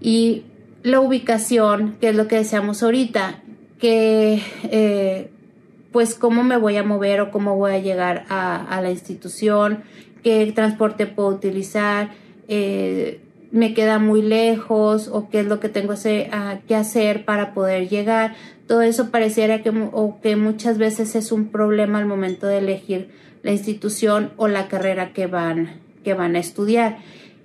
Y 0.00 0.42
la 0.82 0.98
ubicación, 0.98 1.96
que 2.00 2.08
es 2.08 2.16
lo 2.16 2.26
que 2.26 2.36
deseamos 2.36 2.82
ahorita, 2.82 3.40
que 3.78 4.42
eh, 4.64 5.30
pues 5.92 6.16
cómo 6.16 6.42
me 6.42 6.56
voy 6.56 6.76
a 6.76 6.82
mover 6.82 7.20
o 7.20 7.30
cómo 7.30 7.56
voy 7.56 7.70
a 7.70 7.78
llegar 7.78 8.24
a, 8.28 8.56
a 8.64 8.80
la 8.80 8.90
institución, 8.90 9.84
qué 10.24 10.50
transporte 10.52 11.06
puedo 11.06 11.28
utilizar, 11.28 12.10
eh, 12.48 13.20
me 13.50 13.74
queda 13.74 13.98
muy 13.98 14.22
lejos 14.22 15.08
o 15.08 15.28
qué 15.28 15.40
es 15.40 15.46
lo 15.46 15.60
que 15.60 15.68
tengo 15.68 15.94
que 16.02 16.74
hacer 16.74 17.24
para 17.24 17.52
poder 17.52 17.88
llegar. 17.88 18.34
Todo 18.66 18.80
eso 18.80 19.10
pareciera 19.10 19.62
que, 19.62 19.70
o 19.70 20.18
que 20.22 20.36
muchas 20.36 20.78
veces 20.78 21.14
es 21.14 21.32
un 21.32 21.48
problema 21.48 21.98
al 21.98 22.06
momento 22.06 22.46
de 22.46 22.58
elegir 22.58 23.10
la 23.42 23.52
institución 23.52 24.32
o 24.36 24.48
la 24.48 24.68
carrera 24.68 25.12
que 25.12 25.26
van, 25.26 25.80
que 26.02 26.14
van 26.14 26.34
a 26.36 26.38
estudiar. 26.38 26.98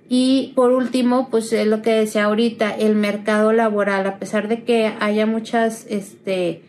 Y 0.08 0.52
por 0.56 0.72
último, 0.72 1.28
pues 1.30 1.52
es 1.52 1.66
lo 1.66 1.82
que 1.82 1.90
decía 1.90 2.24
ahorita, 2.24 2.70
el 2.70 2.94
mercado 2.94 3.52
laboral, 3.52 4.06
a 4.06 4.18
pesar 4.18 4.48
de 4.48 4.64
que 4.64 4.90
haya 5.00 5.26
muchas 5.26 5.86
este, 5.90 6.62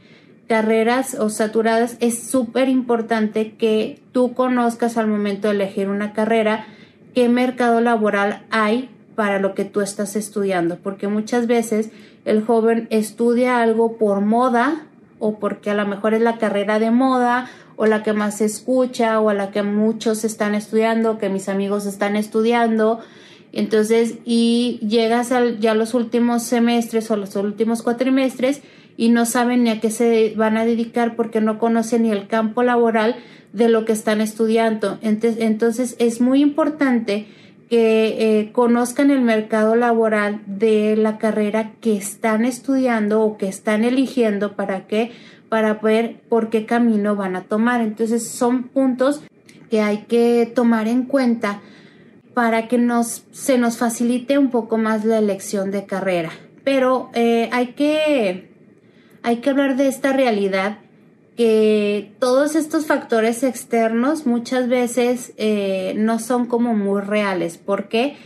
carreras 0.50 1.16
o 1.16 1.30
saturadas, 1.30 1.96
es 2.02 2.30
súper 2.30 2.68
importante 2.68 3.54
que 3.54 4.02
tú 4.12 4.34
conozcas 4.34 4.98
al 4.98 5.08
momento 5.08 5.48
de 5.48 5.54
elegir 5.54 5.88
una 5.88 6.12
carrera 6.12 6.68
qué 7.20 7.28
mercado 7.28 7.82
laboral 7.82 8.44
hay 8.50 8.90
para 9.16 9.40
lo 9.40 9.54
que 9.54 9.66
tú 9.66 9.82
estás 9.82 10.16
estudiando, 10.16 10.78
porque 10.78 11.10
muchas 11.10 11.48
veces 11.48 11.90
el 12.24 12.46
joven 12.46 12.88
estudia 12.92 13.62
algo 13.62 13.98
por 13.98 14.22
moda 14.22 14.88
o 15.20 15.38
porque 15.38 15.70
a 15.70 15.74
lo 15.74 15.86
mejor 15.86 16.14
es 16.14 16.22
la 16.22 16.38
carrera 16.38 16.80
de 16.80 16.92
moda 16.92 17.50
o 17.76 17.88
la 17.88 18.04
que 18.04 18.14
más 18.14 18.38
se 18.38 18.46
escucha 18.46 19.20
o 19.20 19.28
a 19.28 19.34
la 19.34 19.52
que 19.52 19.64
muchos 19.64 20.24
están 20.24 20.56
estudiando, 20.56 21.18
que 21.18 21.28
mis 21.28 21.50
amigos 21.50 21.86
están 21.86 22.16
estudiando. 22.16 23.02
Entonces, 23.52 24.20
y 24.24 24.80
llegas 24.88 25.34
al, 25.34 25.60
ya 25.60 25.74
los 25.74 25.94
últimos 25.94 26.44
semestres 26.44 27.12
o 27.12 27.18
los 27.18 27.36
últimos 27.36 27.82
cuatrimestres 27.82 28.62
y 29.00 29.08
no 29.08 29.26
saben 29.26 29.64
ni 29.64 29.70
a 29.70 29.80
qué 29.80 29.92
se 29.92 30.34
van 30.36 30.58
a 30.58 30.66
dedicar 30.66 31.16
porque 31.16 31.40
no 31.40 31.58
conocen 31.58 32.04
ni 32.04 32.12
el 32.12 32.28
campo 32.28 32.64
laboral 32.64 33.16
de 33.54 33.70
lo 33.70 33.86
que 33.86 33.94
están 33.94 34.20
estudiando. 34.20 35.00
Entonces, 35.02 35.96
es 36.00 36.20
muy 36.20 36.42
importante 36.42 37.26
que 37.70 38.40
eh, 38.40 38.52
conozcan 38.52 39.10
el 39.10 39.22
mercado 39.22 39.78
laboral 39.78 40.42
de 40.48 40.98
la 40.98 41.18
carrera 41.18 41.72
que 41.80 41.96
están 41.96 42.44
estudiando 42.44 43.22
o 43.22 43.38
que 43.38 43.48
están 43.48 43.86
eligiendo 43.86 44.58
para 44.58 44.86
qué, 44.86 45.14
para 45.48 45.76
ver 45.76 46.20
por 46.28 46.50
qué 46.50 46.66
camino 46.66 47.16
van 47.16 47.38
a 47.38 47.44
tomar. 47.44 47.80
Entonces, 47.80 48.28
son 48.28 48.64
puntos 48.64 49.22
que 49.72 49.80
hay 49.80 50.00
que 50.10 50.52
tomar 50.54 50.90
en 50.90 51.04
cuenta 51.04 51.62
para 52.34 52.68
que 52.68 52.78
nos, 52.78 53.24
se 53.32 53.58
nos 53.58 53.78
facilite 53.78 54.38
un 54.38 54.50
poco 54.50 54.78
más 54.78 55.06
la 55.06 55.20
elección 55.20 55.72
de 55.72 55.86
carrera. 55.86 56.32
Pero 56.66 57.12
eh, 57.14 57.50
hay, 57.54 57.68
que, 57.68 58.49
hay 59.24 59.38
que 59.38 59.50
hablar 59.50 59.76
de 59.76 59.88
esta 59.88 60.14
realidad 60.14 60.80
que 61.38 62.12
todos 62.20 62.56
estos 62.56 62.86
factores 62.86 63.44
externos 63.44 64.26
muchas 64.26 64.68
veces 64.68 65.34
eh, 65.38 65.94
no 65.96 66.20
son 66.20 66.48
como 66.48 66.74
muy 66.74 67.02
reales. 67.02 67.58
¿Por 67.58 67.88
qué? 67.88 68.18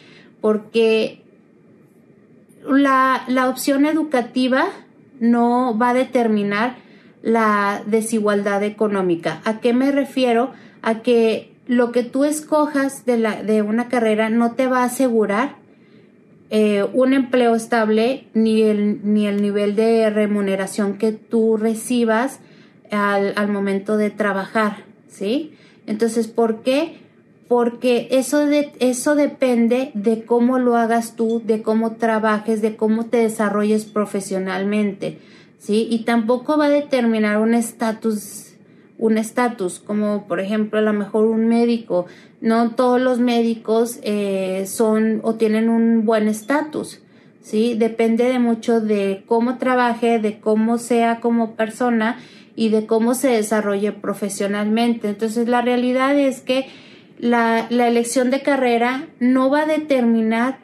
Porque 0.41 1.21
la, 2.67 3.23
la 3.27 3.49
opción 3.49 3.85
educativa 3.85 4.65
no 5.19 5.77
va 5.77 5.89
a 5.89 5.93
determinar 5.93 6.77
la 7.21 7.83
desigualdad 7.85 8.63
económica. 8.63 9.41
¿A 9.45 9.59
qué 9.59 9.73
me 9.73 9.91
refiero? 9.91 10.51
A 10.81 11.01
que 11.01 11.53
lo 11.67 11.91
que 11.91 12.03
tú 12.03 12.25
escojas 12.25 13.05
de, 13.05 13.17
la, 13.17 13.43
de 13.43 13.61
una 13.61 13.87
carrera 13.87 14.29
no 14.29 14.53
te 14.53 14.67
va 14.67 14.81
a 14.81 14.85
asegurar 14.85 15.55
eh, 16.49 16.85
un 16.93 17.13
empleo 17.13 17.55
estable 17.55 18.27
ni 18.33 18.61
el, 18.61 18.99
ni 19.03 19.27
el 19.27 19.41
nivel 19.41 19.75
de 19.75 20.09
remuneración 20.09 20.97
que 20.97 21.11
tú 21.11 21.57
recibas 21.57 22.39
al, 22.91 23.33
al 23.35 23.47
momento 23.49 23.97
de 23.97 24.09
trabajar, 24.09 24.85
¿sí? 25.07 25.53
Entonces, 25.87 26.27
¿por 26.27 26.61
qué? 26.61 26.99
Porque 27.47 28.07
eso, 28.11 28.45
de, 28.45 28.71
eso 28.79 29.15
depende 29.15 29.91
de 29.93 30.25
cómo 30.25 30.59
lo 30.59 30.77
hagas 30.77 31.15
tú, 31.15 31.41
de 31.43 31.61
cómo 31.61 31.93
trabajes, 31.95 32.61
de 32.61 32.75
cómo 32.75 33.07
te 33.07 33.17
desarrolles 33.17 33.85
profesionalmente, 33.85 35.19
¿sí? 35.59 35.87
Y 35.89 36.05
tampoco 36.05 36.57
va 36.57 36.65
a 36.65 36.69
determinar 36.69 37.39
un 37.39 37.53
estatus 37.53 38.52
un 38.97 39.17
estatus, 39.17 39.79
como 39.79 40.27
por 40.27 40.39
ejemplo 40.39 40.79
a 40.79 40.81
lo 40.81 40.93
mejor 40.93 41.25
un 41.25 41.47
médico. 41.47 42.05
No 42.41 42.71
todos 42.71 43.01
los 43.01 43.19
médicos 43.19 43.99
eh, 44.03 44.65
son 44.67 45.21
o 45.23 45.35
tienen 45.35 45.69
un 45.69 46.05
buen 46.05 46.27
estatus, 46.27 47.01
¿sí? 47.41 47.75
Depende 47.75 48.25
de 48.25 48.39
mucho 48.39 48.81
de 48.81 49.23
cómo 49.27 49.57
trabaje, 49.57 50.19
de 50.19 50.39
cómo 50.39 50.77
sea 50.77 51.19
como 51.19 51.55
persona 51.55 52.19
y 52.55 52.69
de 52.69 52.85
cómo 52.85 53.15
se 53.15 53.29
desarrolle 53.29 53.91
profesionalmente. 53.91 55.09
Entonces, 55.09 55.47
la 55.47 55.61
realidad 55.61 56.17
es 56.17 56.41
que 56.41 56.67
la, 57.17 57.67
la 57.69 57.87
elección 57.87 58.29
de 58.29 58.41
carrera 58.41 59.07
no 59.19 59.49
va 59.49 59.61
a 59.61 59.65
determinar 59.65 60.62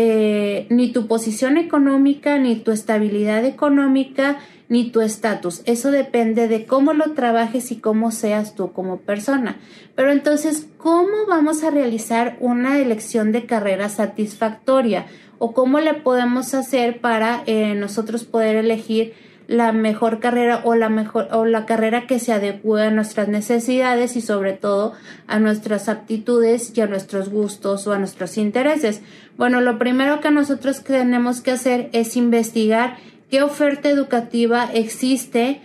eh, 0.00 0.68
ni 0.70 0.92
tu 0.92 1.08
posición 1.08 1.56
económica, 1.56 2.38
ni 2.38 2.54
tu 2.54 2.70
estabilidad 2.70 3.44
económica, 3.44 4.38
ni 4.68 4.92
tu 4.92 5.00
estatus. 5.00 5.62
Eso 5.64 5.90
depende 5.90 6.46
de 6.46 6.66
cómo 6.66 6.92
lo 6.92 7.14
trabajes 7.14 7.72
y 7.72 7.80
cómo 7.80 8.12
seas 8.12 8.54
tú 8.54 8.70
como 8.72 8.98
persona. 8.98 9.56
Pero 9.96 10.12
entonces, 10.12 10.68
¿cómo 10.76 11.26
vamos 11.26 11.64
a 11.64 11.70
realizar 11.70 12.36
una 12.38 12.78
elección 12.78 13.32
de 13.32 13.44
carrera 13.44 13.88
satisfactoria? 13.88 15.06
¿O 15.40 15.52
cómo 15.52 15.80
le 15.80 15.94
podemos 15.94 16.54
hacer 16.54 17.00
para 17.00 17.42
eh, 17.46 17.74
nosotros 17.74 18.22
poder 18.22 18.54
elegir 18.54 19.14
la 19.48 19.72
mejor 19.72 20.20
carrera 20.20 20.60
o 20.62 20.74
la 20.74 20.90
mejor 20.90 21.28
o 21.32 21.46
la 21.46 21.64
carrera 21.64 22.06
que 22.06 22.18
se 22.18 22.32
adecue 22.34 22.86
a 22.86 22.90
nuestras 22.90 23.28
necesidades 23.28 24.14
y 24.14 24.20
sobre 24.20 24.52
todo 24.52 24.92
a 25.26 25.40
nuestras 25.40 25.88
aptitudes 25.88 26.76
y 26.76 26.82
a 26.82 26.86
nuestros 26.86 27.30
gustos 27.30 27.86
o 27.86 27.92
a 27.92 27.98
nuestros 27.98 28.36
intereses. 28.36 29.00
Bueno, 29.38 29.62
lo 29.62 29.78
primero 29.78 30.20
que 30.20 30.30
nosotros 30.30 30.84
tenemos 30.84 31.40
que 31.40 31.52
hacer 31.52 31.88
es 31.92 32.14
investigar 32.16 32.98
qué 33.30 33.42
oferta 33.42 33.88
educativa 33.88 34.68
existe 34.72 35.62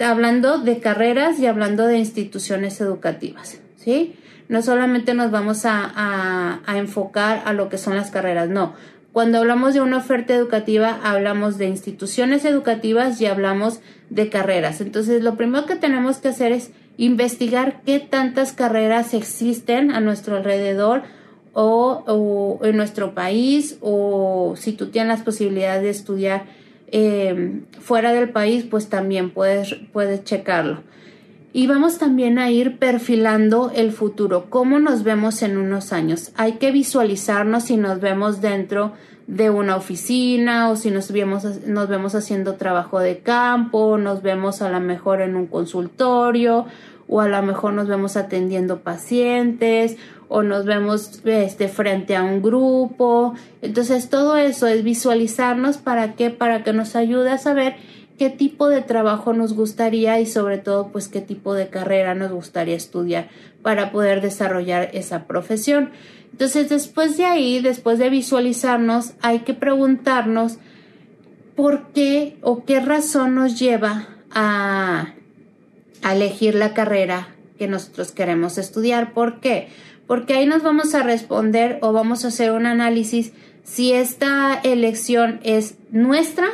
hablando 0.00 0.58
de 0.58 0.80
carreras 0.80 1.38
y 1.38 1.46
hablando 1.46 1.86
de 1.86 1.98
instituciones 1.98 2.80
educativas, 2.80 3.60
¿sí? 3.76 4.16
No 4.48 4.62
solamente 4.62 5.14
nos 5.14 5.30
vamos 5.30 5.64
a, 5.64 5.90
a, 5.94 6.60
a 6.66 6.78
enfocar 6.78 7.42
a 7.44 7.52
lo 7.52 7.68
que 7.68 7.78
son 7.78 7.96
las 7.96 8.10
carreras, 8.10 8.48
no, 8.48 8.74
cuando 9.12 9.38
hablamos 9.38 9.74
de 9.74 9.80
una 9.82 9.98
oferta 9.98 10.34
educativa, 10.34 10.98
hablamos 11.02 11.58
de 11.58 11.66
instituciones 11.66 12.44
educativas 12.46 13.20
y 13.20 13.26
hablamos 13.26 13.80
de 14.08 14.30
carreras. 14.30 14.80
Entonces, 14.80 15.22
lo 15.22 15.36
primero 15.36 15.66
que 15.66 15.76
tenemos 15.76 16.16
que 16.18 16.28
hacer 16.28 16.52
es 16.52 16.70
investigar 16.96 17.82
qué 17.84 18.00
tantas 18.00 18.52
carreras 18.52 19.12
existen 19.12 19.90
a 19.90 20.00
nuestro 20.00 20.36
alrededor 20.36 21.02
o, 21.52 22.58
en 22.62 22.76
nuestro 22.76 23.14
país 23.14 23.76
o 23.82 24.54
si 24.56 24.72
tú 24.72 24.88
tienes 24.88 25.18
las 25.18 25.22
posibilidades 25.22 25.82
de 25.82 25.90
estudiar 25.90 26.44
eh, 26.90 27.60
fuera 27.80 28.12
del 28.14 28.30
país, 28.30 28.64
pues 28.64 28.88
también 28.88 29.30
puedes, 29.30 29.74
puedes 29.92 30.24
checarlo. 30.24 30.82
Y 31.54 31.66
vamos 31.66 31.98
también 31.98 32.38
a 32.38 32.50
ir 32.50 32.78
perfilando 32.78 33.70
el 33.74 33.92
futuro, 33.92 34.46
cómo 34.48 34.78
nos 34.78 35.02
vemos 35.02 35.42
en 35.42 35.58
unos 35.58 35.92
años. 35.92 36.32
Hay 36.36 36.52
que 36.52 36.72
visualizarnos 36.72 37.64
si 37.64 37.76
nos 37.76 38.00
vemos 38.00 38.40
dentro 38.40 38.92
de 39.26 39.50
una 39.50 39.76
oficina 39.76 40.70
o 40.70 40.76
si 40.76 40.90
nos 40.90 41.12
vemos, 41.12 41.44
nos 41.66 41.88
vemos 41.88 42.14
haciendo 42.14 42.54
trabajo 42.54 43.00
de 43.00 43.18
campo, 43.18 43.98
nos 43.98 44.22
vemos 44.22 44.62
a 44.62 44.70
lo 44.70 44.80
mejor 44.80 45.20
en 45.20 45.36
un 45.36 45.46
consultorio 45.46 46.64
o 47.06 47.20
a 47.20 47.28
lo 47.28 47.42
mejor 47.42 47.74
nos 47.74 47.86
vemos 47.86 48.16
atendiendo 48.16 48.80
pacientes 48.80 49.98
o 50.28 50.42
nos 50.42 50.64
vemos 50.64 51.20
este, 51.26 51.68
frente 51.68 52.16
a 52.16 52.22
un 52.22 52.40
grupo. 52.40 53.34
Entonces 53.60 54.08
todo 54.08 54.38
eso 54.38 54.66
es 54.66 54.82
visualizarnos 54.82 55.76
para 55.76 56.14
qué, 56.14 56.30
para 56.30 56.64
que 56.64 56.72
nos 56.72 56.96
ayude 56.96 57.30
a 57.30 57.36
saber 57.36 57.76
qué 58.22 58.30
tipo 58.30 58.68
de 58.68 58.82
trabajo 58.82 59.32
nos 59.32 59.52
gustaría 59.52 60.20
y 60.20 60.26
sobre 60.26 60.58
todo 60.58 60.92
pues 60.92 61.08
qué 61.08 61.20
tipo 61.20 61.54
de 61.54 61.66
carrera 61.66 62.14
nos 62.14 62.30
gustaría 62.30 62.76
estudiar 62.76 63.28
para 63.62 63.90
poder 63.90 64.20
desarrollar 64.20 64.90
esa 64.92 65.26
profesión. 65.26 65.90
Entonces 66.30 66.68
después 66.68 67.16
de 67.16 67.24
ahí, 67.24 67.58
después 67.60 67.98
de 67.98 68.10
visualizarnos, 68.10 69.14
hay 69.22 69.40
que 69.40 69.54
preguntarnos 69.54 70.58
por 71.56 71.88
qué 71.88 72.36
o 72.42 72.64
qué 72.64 72.78
razón 72.78 73.34
nos 73.34 73.58
lleva 73.58 74.06
a, 74.30 75.14
a 76.04 76.14
elegir 76.14 76.54
la 76.54 76.74
carrera 76.74 77.34
que 77.58 77.66
nosotros 77.66 78.12
queremos 78.12 78.56
estudiar. 78.56 79.14
¿Por 79.14 79.40
qué? 79.40 79.66
Porque 80.06 80.34
ahí 80.34 80.46
nos 80.46 80.62
vamos 80.62 80.94
a 80.94 81.02
responder 81.02 81.80
o 81.82 81.92
vamos 81.92 82.24
a 82.24 82.28
hacer 82.28 82.52
un 82.52 82.66
análisis 82.66 83.32
si 83.64 83.92
esta 83.92 84.60
elección 84.62 85.40
es 85.42 85.74
nuestra 85.90 86.46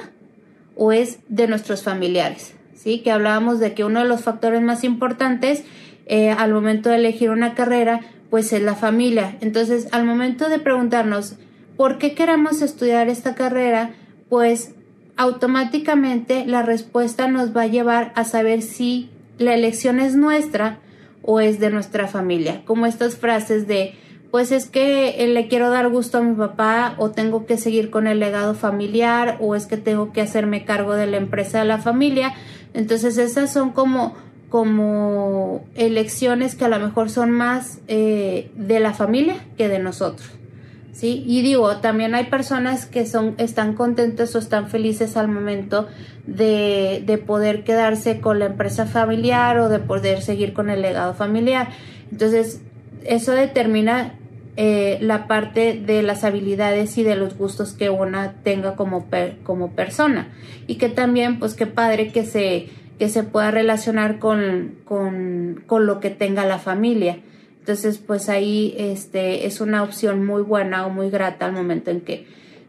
o 0.79 0.93
es 0.93 1.19
de 1.29 1.49
nuestros 1.49 1.83
familiares. 1.83 2.55
¿sí? 2.75 3.01
Que 3.01 3.11
hablábamos 3.11 3.61
de 3.61 3.75
que 3.75 3.85
uno 3.85 4.01
de 4.01 4.09
los 4.09 4.23
factores 4.23 4.62
más 4.62 4.85
importantes 4.85 5.64
eh, 6.07 6.31
al 6.31 6.55
momento 6.55 6.88
de 6.88 6.97
elegir 6.97 7.31
una 7.31 7.55
carrera, 7.55 8.01
pues 8.31 8.53
es 8.55 8.62
la 8.62 8.75
familia. 8.75 9.37
Entonces, 9.41 9.88
al 9.93 10.05
momento 10.05 10.49
de 10.49 10.59
preguntarnos 10.59 11.35
por 11.77 11.99
qué 11.99 12.14
queremos 12.14 12.62
estudiar 12.62 13.09
esta 13.09 13.35
carrera, 13.35 13.91
pues 14.31 14.73
automáticamente 15.17 16.47
la 16.47 16.62
respuesta 16.62 17.29
nos 17.29 17.55
va 17.55 17.62
a 17.62 17.67
llevar 17.67 18.12
a 18.14 18.25
saber 18.25 18.62
si 18.62 19.11
la 19.37 19.55
elección 19.55 20.01
es 20.01 20.14
nuestra 20.14 20.79
o 21.23 21.41
es 21.41 21.61
de 21.61 21.71
nuestra 21.71 22.07
familia. 22.07 22.62
Como 22.64 22.87
estas 22.87 23.17
frases 23.17 23.67
de 23.67 23.95
pues 24.31 24.53
es 24.53 24.67
que 24.67 25.23
eh, 25.23 25.29
le 25.29 25.49
quiero 25.49 25.71
dar 25.71 25.88
gusto 25.88 26.19
a 26.19 26.21
mi 26.21 26.35
papá 26.35 26.95
o 26.99 27.11
tengo 27.11 27.47
que 27.47 27.57
seguir 27.57 27.91
con 27.91 28.07
el 28.07 28.21
legado 28.21 28.55
familiar 28.55 29.38
o 29.41 29.55
es 29.55 29.67
que 29.67 29.79
tengo 29.79 30.12
que 30.12 30.21
hacerme 30.21 30.64
cargo 30.64 30.95
de 30.95 31.07
la 31.07 31.17
empresa 31.17 31.61
de 31.61 31.64
la 31.64 31.79
familia. 31.79 32.35
Entonces 32.75 33.17
esas 33.17 33.51
son 33.51 33.71
como, 33.71 34.14
como 34.51 35.64
elecciones 35.75 36.57
que 36.57 36.67
a 36.67 36.69
lo 36.69 36.79
mejor 36.79 37.09
son 37.09 37.31
más 37.31 37.79
eh, 37.88 38.51
de 38.55 38.81
la 38.81 38.93
familia 38.93 39.37
que 39.57 39.69
de 39.69 39.79
nosotros. 39.79 40.29
¿sí? 40.93 41.25
Y 41.27 41.41
digo, 41.41 41.79
también 41.79 42.14
hay 42.14 42.25
personas 42.25 42.85
que 42.85 43.07
son, 43.07 43.35
están 43.38 43.73
contentos 43.73 44.35
o 44.35 44.38
están 44.38 44.69
felices 44.69 45.17
al 45.17 45.29
momento 45.29 45.88
de, 46.27 47.03
de 47.07 47.17
poder 47.17 47.64
quedarse 47.64 48.21
con 48.21 48.41
la 48.41 48.47
empresa 48.47 48.85
familiar 48.85 49.59
o 49.59 49.71
de 49.71 49.79
poder 49.79 50.21
seguir 50.21 50.53
con 50.53 50.69
el 50.69 50.83
legado 50.83 51.14
familiar. 51.14 51.69
Entonces, 52.12 52.61
eso 53.05 53.33
determina 53.33 54.18
eh, 54.61 54.99
la 55.01 55.29
parte 55.29 55.75
de 55.75 56.03
las 56.03 56.25
habilidades 56.25 56.99
y 56.99 57.05
de 57.05 57.14
los 57.14 57.38
gustos 57.38 57.75
que 57.75 57.90
una 57.90 58.42
tenga 58.42 58.75
como, 58.75 59.07
como 59.44 59.71
persona. 59.71 60.33
Y 60.66 60.79
que 60.79 60.88
también, 60.88 61.38
pues 61.38 61.55
qué 61.55 61.66
padre 61.66 62.09
que 62.11 62.25
se, 62.25 62.68
que 62.99 63.09
se 63.09 63.23
pueda 63.23 63.53
relacionar 63.53 64.18
con, 64.18 64.75
con, 64.85 65.62
con 65.68 65.87
lo 65.87 66.01
que 66.01 66.11
tenga 66.11 66.44
la 66.44 66.59
familia. 66.59 67.21
Entonces, 67.61 67.99
pues 67.99 68.29
ahí 68.29 68.75
este, 68.77 69.47
es 69.47 69.61
una 69.61 69.85
opción 69.85 70.27
muy 70.27 70.42
buena 70.42 70.87
o 70.87 70.90
muy 70.90 71.09
grata 71.09 71.47
al 71.47 71.53
momento 71.53 71.92
en 71.92 72.01
que 72.01 72.27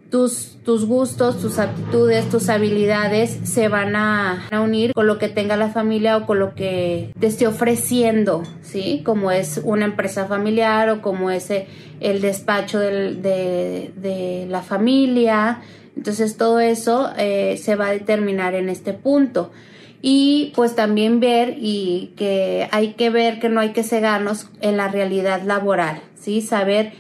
tus, 0.10 0.58
tus 0.64 0.86
gustos, 0.86 1.40
tus 1.40 1.60
aptitudes, 1.60 2.30
tus 2.30 2.50
habilidades 2.50 3.40
se 3.44 3.68
van 3.68 3.96
a, 3.96 4.50
unir 4.52 4.94
con 4.94 5.08
lo 5.08 5.20
que 5.20 5.30
tenga 5.30 5.56
la 5.56 5.70
familia 5.70 6.18
o 6.18 6.26
con 6.26 6.40
lo 6.40 6.56
que 6.56 7.12
te 7.20 7.28
esté 7.28 7.48
ofreciendo, 7.48 8.44
¿sí? 8.62 9.02
Como 9.06 9.32
es 9.32 9.62
una 9.64 9.86
empresa 9.86 10.26
familiar 10.26 10.90
o 10.90 11.02
como 11.02 11.30
es 11.30 11.52
el 12.00 12.22
despacho 12.22 12.80
de, 12.80 14.48
la 14.50 14.62
familia. 14.62 15.62
Entonces 15.96 16.38
todo 16.38 16.60
eso 16.60 17.12
eh, 17.18 17.58
se 17.62 17.76
va 17.76 17.88
a 17.88 17.92
determinar 17.92 18.56
en 18.56 18.70
este 18.70 18.94
punto. 18.94 19.52
Y 20.02 20.54
pues 20.56 20.76
también 20.76 21.20
ver 21.20 21.58
y 21.60 22.14
que 22.16 22.70
hay 22.72 22.94
que 22.94 23.10
ver 23.10 23.40
que 23.40 23.50
no 23.50 23.60
hay 23.60 23.74
que 23.74 23.84
cegarnos 23.84 24.48
en 24.62 24.78
la 24.78 24.88
realidad 24.88 25.44
laboral, 25.44 26.00
¿sí? 26.16 26.42
Saber 26.42 26.94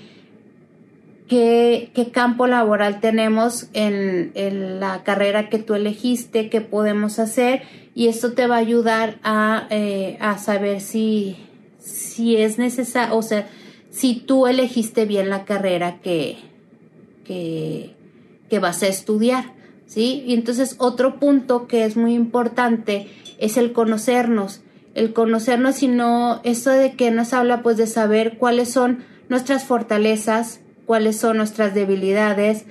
qué, 1.30 2.10
campo 2.12 2.48
laboral 2.48 3.00
tenemos 3.00 3.70
en, 3.74 4.80
la 4.80 5.04
carrera 5.04 5.48
que 5.48 5.60
tú 5.60 5.76
elegiste, 5.76 6.50
qué 6.50 6.60
podemos 6.60 7.20
hacer 7.20 7.62
y 7.96 8.08
esto 8.08 8.34
te 8.34 8.48
va 8.48 8.56
a 8.56 8.60
ayudar 8.60 9.20
a, 9.24 9.68
eh, 9.70 10.18
saber 10.40 10.82
si, 10.82 11.38
si 11.80 12.36
es 12.36 12.58
necesario, 12.58 13.16
o 13.16 13.22
sea, 13.22 13.48
si 13.92 14.16
tú 14.16 14.48
elegiste 14.48 15.06
bien 15.06 15.30
la 15.30 15.46
carrera 15.46 16.00
que, 16.02 16.38
que, 17.24 17.96
que 18.50 18.60
vas 18.60 18.84
a 18.84 18.88
estudiar, 18.88 19.54
¿sí? 19.86 20.24
Y 20.26 20.34
entonces 20.34 20.76
otro 20.80 21.20
punto 21.20 21.68
que 21.68 21.86
es 21.86 21.96
muy 21.96 22.14
importante 22.14 23.08
es 23.38 23.58
el 23.58 23.72
conocernos, 23.72 24.62
el 24.96 25.14
conocernos 25.14 25.82
y 25.84 25.88
no, 25.88 26.42
esto 26.44 26.72
de 26.72 26.94
que 26.94 27.12
nos 27.12 27.34
habla 27.34 27.62
pues 27.62 27.78
de 27.78 27.88
saber 27.88 28.38
cuáles 28.38 28.72
son 28.72 29.04
nuestras 29.30 29.64
fortalezas, 29.64 30.62
cuáles 30.90 31.18
son 31.18 31.38
nuestras 31.38 31.76
debilidades, 31.76 32.66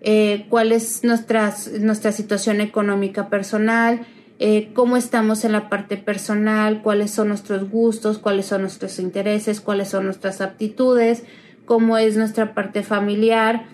eh, 0.00 0.46
cuál 0.48 0.72
es 0.72 1.04
nuestra 1.04 1.52
situación 1.52 2.60
económica 2.60 3.28
personal, 3.28 4.00
eh, 4.40 4.72
cómo 4.74 4.96
estamos 4.96 5.44
en 5.44 5.52
la 5.52 5.68
parte 5.68 5.96
personal, 5.96 6.82
cuáles 6.82 7.12
son 7.12 7.28
nuestros 7.28 7.70
gustos, 7.70 8.18
cuáles 8.18 8.46
son 8.46 8.62
nuestros 8.62 8.98
intereses, 8.98 9.60
cuáles 9.60 9.88
son 9.88 10.06
nuestras 10.06 10.40
aptitudes, 10.40 11.22
cómo 11.64 11.96
es 11.96 12.16
nuestra 12.16 12.54
parte 12.54 12.82
familiar, 12.82 13.66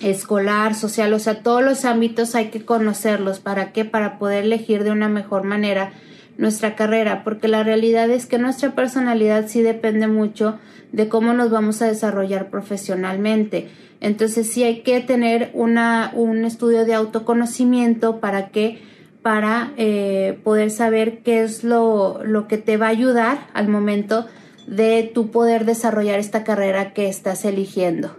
escolar, 0.00 0.74
social, 0.74 1.14
o 1.14 1.20
sea, 1.20 1.40
todos 1.40 1.62
los 1.62 1.84
ámbitos 1.84 2.34
hay 2.34 2.46
que 2.46 2.64
conocerlos. 2.64 3.38
¿Para 3.38 3.70
qué? 3.70 3.84
Para 3.84 4.18
poder 4.18 4.42
elegir 4.42 4.82
de 4.82 4.90
una 4.90 5.08
mejor 5.08 5.44
manera 5.44 5.92
nuestra 6.36 6.74
carrera, 6.74 7.24
porque 7.24 7.48
la 7.48 7.62
realidad 7.62 8.10
es 8.10 8.26
que 8.26 8.38
nuestra 8.38 8.74
personalidad 8.74 9.46
sí 9.48 9.62
depende 9.62 10.06
mucho 10.06 10.58
de 10.92 11.08
cómo 11.08 11.32
nos 11.32 11.50
vamos 11.50 11.82
a 11.82 11.86
desarrollar 11.86 12.50
profesionalmente. 12.50 13.68
Entonces 14.00 14.50
sí 14.50 14.64
hay 14.64 14.80
que 14.80 15.00
tener 15.00 15.50
una, 15.54 16.12
un 16.14 16.44
estudio 16.44 16.84
de 16.84 16.94
autoconocimiento 16.94 18.20
para 18.20 18.48
que 18.48 18.80
para 19.22 19.72
eh, 19.78 20.38
poder 20.44 20.70
saber 20.70 21.22
qué 21.22 21.42
es 21.42 21.64
lo, 21.64 22.22
lo 22.24 22.46
que 22.46 22.58
te 22.58 22.76
va 22.76 22.86
a 22.86 22.90
ayudar 22.90 23.46
al 23.54 23.68
momento 23.68 24.26
de 24.66 25.10
tu 25.14 25.30
poder 25.30 25.64
desarrollar 25.64 26.18
esta 26.18 26.44
carrera 26.44 26.92
que 26.92 27.08
estás 27.08 27.46
eligiendo. 27.46 28.14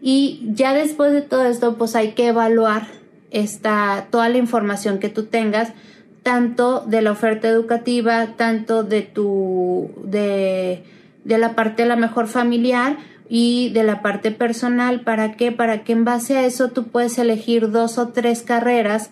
Y 0.00 0.48
ya 0.54 0.72
después 0.72 1.12
de 1.12 1.22
todo 1.22 1.44
esto, 1.44 1.76
pues 1.76 1.94
hay 1.94 2.12
que 2.12 2.28
evaluar 2.28 2.86
esta, 3.30 4.06
toda 4.10 4.28
la 4.28 4.38
información 4.38 4.98
que 4.98 5.08
tú 5.08 5.24
tengas, 5.24 5.72
tanto 6.26 6.80
de 6.80 7.02
la 7.02 7.12
oferta 7.12 7.46
educativa, 7.46 8.34
tanto 8.36 8.82
de 8.82 9.02
tu, 9.02 9.92
de, 10.02 10.82
de 11.22 11.38
la 11.38 11.54
parte 11.54 11.84
de 11.84 11.88
la 11.88 11.94
mejor 11.94 12.26
familiar 12.26 12.96
y 13.28 13.68
de 13.68 13.84
la 13.84 14.02
parte 14.02 14.32
personal. 14.32 15.02
¿Para 15.02 15.34
qué? 15.36 15.52
Para 15.52 15.84
que 15.84 15.92
en 15.92 16.04
base 16.04 16.36
a 16.36 16.44
eso 16.44 16.70
tú 16.70 16.88
puedes 16.88 17.16
elegir 17.18 17.70
dos 17.70 17.96
o 17.96 18.08
tres 18.08 18.42
carreras 18.42 19.10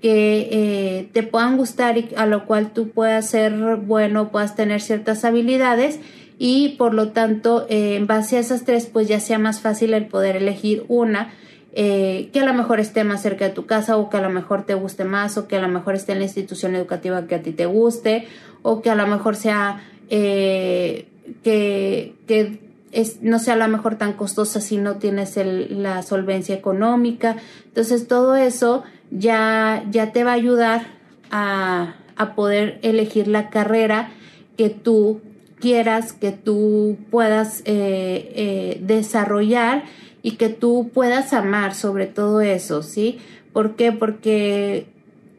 que 0.00 0.48
eh, 0.50 1.08
te 1.12 1.22
puedan 1.22 1.58
gustar 1.58 1.98
y 1.98 2.08
a 2.16 2.24
lo 2.24 2.46
cual 2.46 2.72
tú 2.72 2.88
puedas 2.88 3.28
ser 3.28 3.76
bueno, 3.76 4.30
puedas 4.30 4.56
tener 4.56 4.80
ciertas 4.80 5.26
habilidades 5.26 6.00
y 6.38 6.76
por 6.78 6.94
lo 6.94 7.08
tanto 7.08 7.66
eh, 7.68 7.96
en 7.96 8.06
base 8.06 8.38
a 8.38 8.40
esas 8.40 8.64
tres 8.64 8.86
pues 8.86 9.06
ya 9.06 9.20
sea 9.20 9.38
más 9.38 9.60
fácil 9.60 9.92
el 9.92 10.06
poder 10.06 10.36
elegir 10.36 10.86
una 10.88 11.30
eh, 11.76 12.30
que 12.32 12.38
a 12.38 12.44
lo 12.44 12.54
mejor 12.54 12.78
esté 12.78 13.02
más 13.02 13.20
cerca 13.20 13.46
de 13.46 13.50
tu 13.50 13.66
casa 13.66 13.96
o 13.96 14.08
que 14.08 14.16
a 14.16 14.20
lo 14.20 14.30
mejor 14.30 14.64
te 14.64 14.74
guste 14.74 15.04
más 15.04 15.36
o 15.36 15.48
que 15.48 15.56
a 15.56 15.60
lo 15.60 15.66
mejor 15.66 15.96
esté 15.96 16.12
en 16.12 16.18
la 16.18 16.24
institución 16.24 16.76
educativa 16.76 17.26
que 17.26 17.34
a 17.34 17.42
ti 17.42 17.50
te 17.50 17.66
guste 17.66 18.28
o 18.62 18.80
que 18.80 18.90
a 18.90 18.94
lo 18.94 19.08
mejor 19.08 19.34
sea 19.34 19.82
eh, 20.08 21.08
que, 21.42 22.14
que 22.28 22.60
es, 22.92 23.22
no 23.22 23.40
sea 23.40 23.54
a 23.54 23.56
lo 23.56 23.66
mejor 23.66 23.96
tan 23.96 24.12
costosa 24.12 24.60
si 24.60 24.76
no 24.76 24.98
tienes 24.98 25.36
el, 25.36 25.82
la 25.82 26.02
solvencia 26.02 26.54
económica. 26.54 27.38
Entonces 27.64 28.06
todo 28.06 28.36
eso 28.36 28.84
ya, 29.10 29.82
ya 29.90 30.12
te 30.12 30.22
va 30.22 30.30
a 30.30 30.34
ayudar 30.34 30.86
a, 31.32 31.96
a 32.14 32.34
poder 32.36 32.78
elegir 32.82 33.26
la 33.26 33.50
carrera 33.50 34.10
que 34.56 34.70
tú 34.70 35.22
quieras, 35.58 36.12
que 36.12 36.30
tú 36.30 36.98
puedas 37.10 37.62
eh, 37.64 38.78
desarrollar 38.80 39.82
y 40.24 40.32
que 40.32 40.48
tú 40.48 40.90
puedas 40.92 41.34
amar 41.34 41.74
sobre 41.74 42.06
todo 42.06 42.40
eso, 42.40 42.82
¿sí? 42.82 43.18
¿Por 43.52 43.76
qué? 43.76 43.92
Porque 43.92 44.86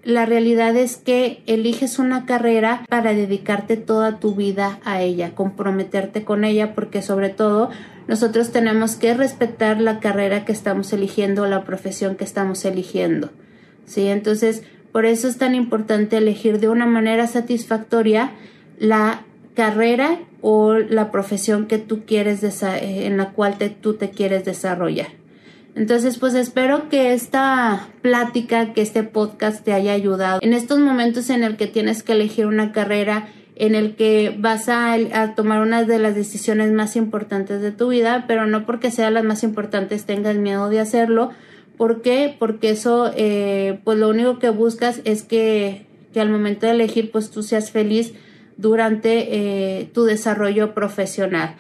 la 0.04 0.28
realidad 0.28 0.78
es 0.78 0.98
que 0.98 1.42
eliges 1.48 1.98
una 1.98 2.28
carrera 2.28 2.86
para 2.88 3.16
dedicarte 3.16 3.78
toda 3.78 4.20
tu 4.20 4.36
vida 4.36 4.80
a 4.86 5.02
ella, 5.02 5.34
comprometerte 5.34 6.24
con 6.24 6.44
ella, 6.44 6.76
porque 6.76 7.02
sobre 7.02 7.30
todo 7.30 7.72
nosotros 8.08 8.52
tenemos 8.52 8.96
que 8.96 9.16
respetar 9.16 9.82
la 9.82 10.00
carrera 10.00 10.46
que 10.46 10.52
estamos 10.52 10.94
eligiendo, 10.94 11.48
la 11.48 11.66
profesión 11.66 12.16
que 12.16 12.24
estamos 12.24 12.64
eligiendo. 12.64 13.32
¿Sí? 13.88 14.06
Entonces, 14.06 14.62
por 14.92 15.08
eso 15.08 15.28
es 15.28 15.40
tan 15.40 15.56
importante 15.56 16.18
elegir 16.18 16.60
de 16.60 16.70
una 16.70 16.86
manera 16.86 17.26
satisfactoria 17.26 18.34
la 18.78 19.24
carrera 19.56 20.20
o 20.48 20.76
la 20.76 21.10
profesión 21.10 21.66
que 21.66 21.80
tú 21.80 22.06
quieres 22.06 22.44
eh, 22.44 23.08
en 23.08 23.18
la 23.18 23.32
cual 23.32 23.58
tú 23.82 23.96
te 23.96 24.12
quieres 24.12 24.46
desarrollar. 24.46 25.08
Entonces, 25.74 26.20
pues 26.20 26.36
espero 26.36 26.88
que 26.88 27.14
esta 27.14 27.90
plática, 28.04 28.72
que 28.74 28.84
este 28.84 29.02
podcast 29.02 29.66
te 29.66 29.74
haya 29.74 29.94
ayudado 29.94 30.38
en 30.44 30.54
estos 30.54 30.78
momentos 30.78 31.32
en 31.32 31.44
el 31.44 31.58
que 31.58 31.66
tienes 31.66 32.04
que 32.04 32.12
elegir 32.12 32.46
una 32.46 32.74
carrera, 32.74 33.28
en 33.56 33.74
el 33.74 33.96
que 33.96 34.36
vas 34.38 34.70
a, 34.70 35.34
tomar 35.36 35.64
una 35.64 35.84
de 35.84 35.98
las 35.98 36.14
decisiones 36.14 36.72
más 36.72 36.96
importantes 36.96 37.60
de 37.64 37.72
tu 37.72 37.88
vida, 37.88 38.26
pero 38.28 38.46
no 38.46 38.68
porque 38.68 38.92
sean 38.92 39.16
las 39.16 39.24
más 39.24 39.42
importantes 39.42 40.06
tengas 40.06 40.36
miedo 40.36 40.70
de 40.70 40.80
hacerlo. 40.80 41.32
¿Por 41.76 42.04
qué? 42.04 42.36
Porque 42.38 42.70
eso, 42.70 43.12
eh, 43.18 43.80
pues 43.84 43.98
lo 43.98 44.10
único 44.10 44.38
que 44.38 44.50
buscas 44.50 45.02
es 45.06 45.24
que, 45.24 45.88
que 46.14 46.22
al 46.22 46.30
momento 46.30 46.68
de 46.68 46.74
elegir, 46.74 47.10
pues 47.12 47.32
tú 47.32 47.42
seas 47.42 47.72
feliz 47.72 48.14
durante 48.58 49.80
eh, 49.80 49.86
tu 49.94 50.04
desarrollo 50.04 50.74
profesional. 50.74 51.56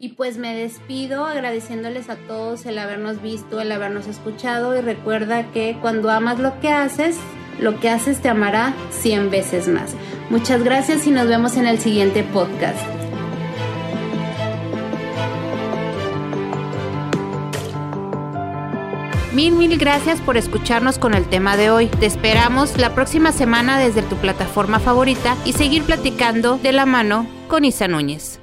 Y 0.00 0.10
pues 0.10 0.38
me 0.38 0.54
despido 0.54 1.24
agradeciéndoles 1.26 2.08
a 2.08 2.16
todos 2.16 2.66
el 2.66 2.78
habernos 2.78 3.20
visto, 3.20 3.60
el 3.60 3.72
habernos 3.72 4.06
escuchado 4.06 4.76
y 4.78 4.80
recuerda 4.80 5.50
que 5.50 5.76
cuando 5.80 6.10
amas 6.10 6.38
lo 6.38 6.60
que 6.60 6.68
haces, 6.68 7.16
lo 7.58 7.80
que 7.80 7.90
haces 7.90 8.20
te 8.20 8.28
amará 8.28 8.74
100 8.90 9.30
veces 9.30 9.66
más. 9.66 9.96
Muchas 10.30 10.62
gracias 10.62 11.06
y 11.06 11.10
nos 11.10 11.26
vemos 11.26 11.56
en 11.56 11.66
el 11.66 11.78
siguiente 11.78 12.22
podcast. 12.22 12.97
Mil, 19.32 19.52
mil 19.52 19.76
gracias 19.76 20.20
por 20.22 20.38
escucharnos 20.38 20.98
con 20.98 21.12
el 21.12 21.28
tema 21.28 21.58
de 21.58 21.70
hoy. 21.70 21.88
Te 21.88 22.06
esperamos 22.06 22.78
la 22.78 22.94
próxima 22.94 23.30
semana 23.30 23.78
desde 23.78 24.00
tu 24.00 24.16
plataforma 24.16 24.80
favorita 24.80 25.36
y 25.44 25.52
seguir 25.52 25.82
platicando 25.82 26.56
de 26.56 26.72
la 26.72 26.86
mano 26.86 27.26
con 27.46 27.66
Isa 27.66 27.88
Núñez. 27.88 28.40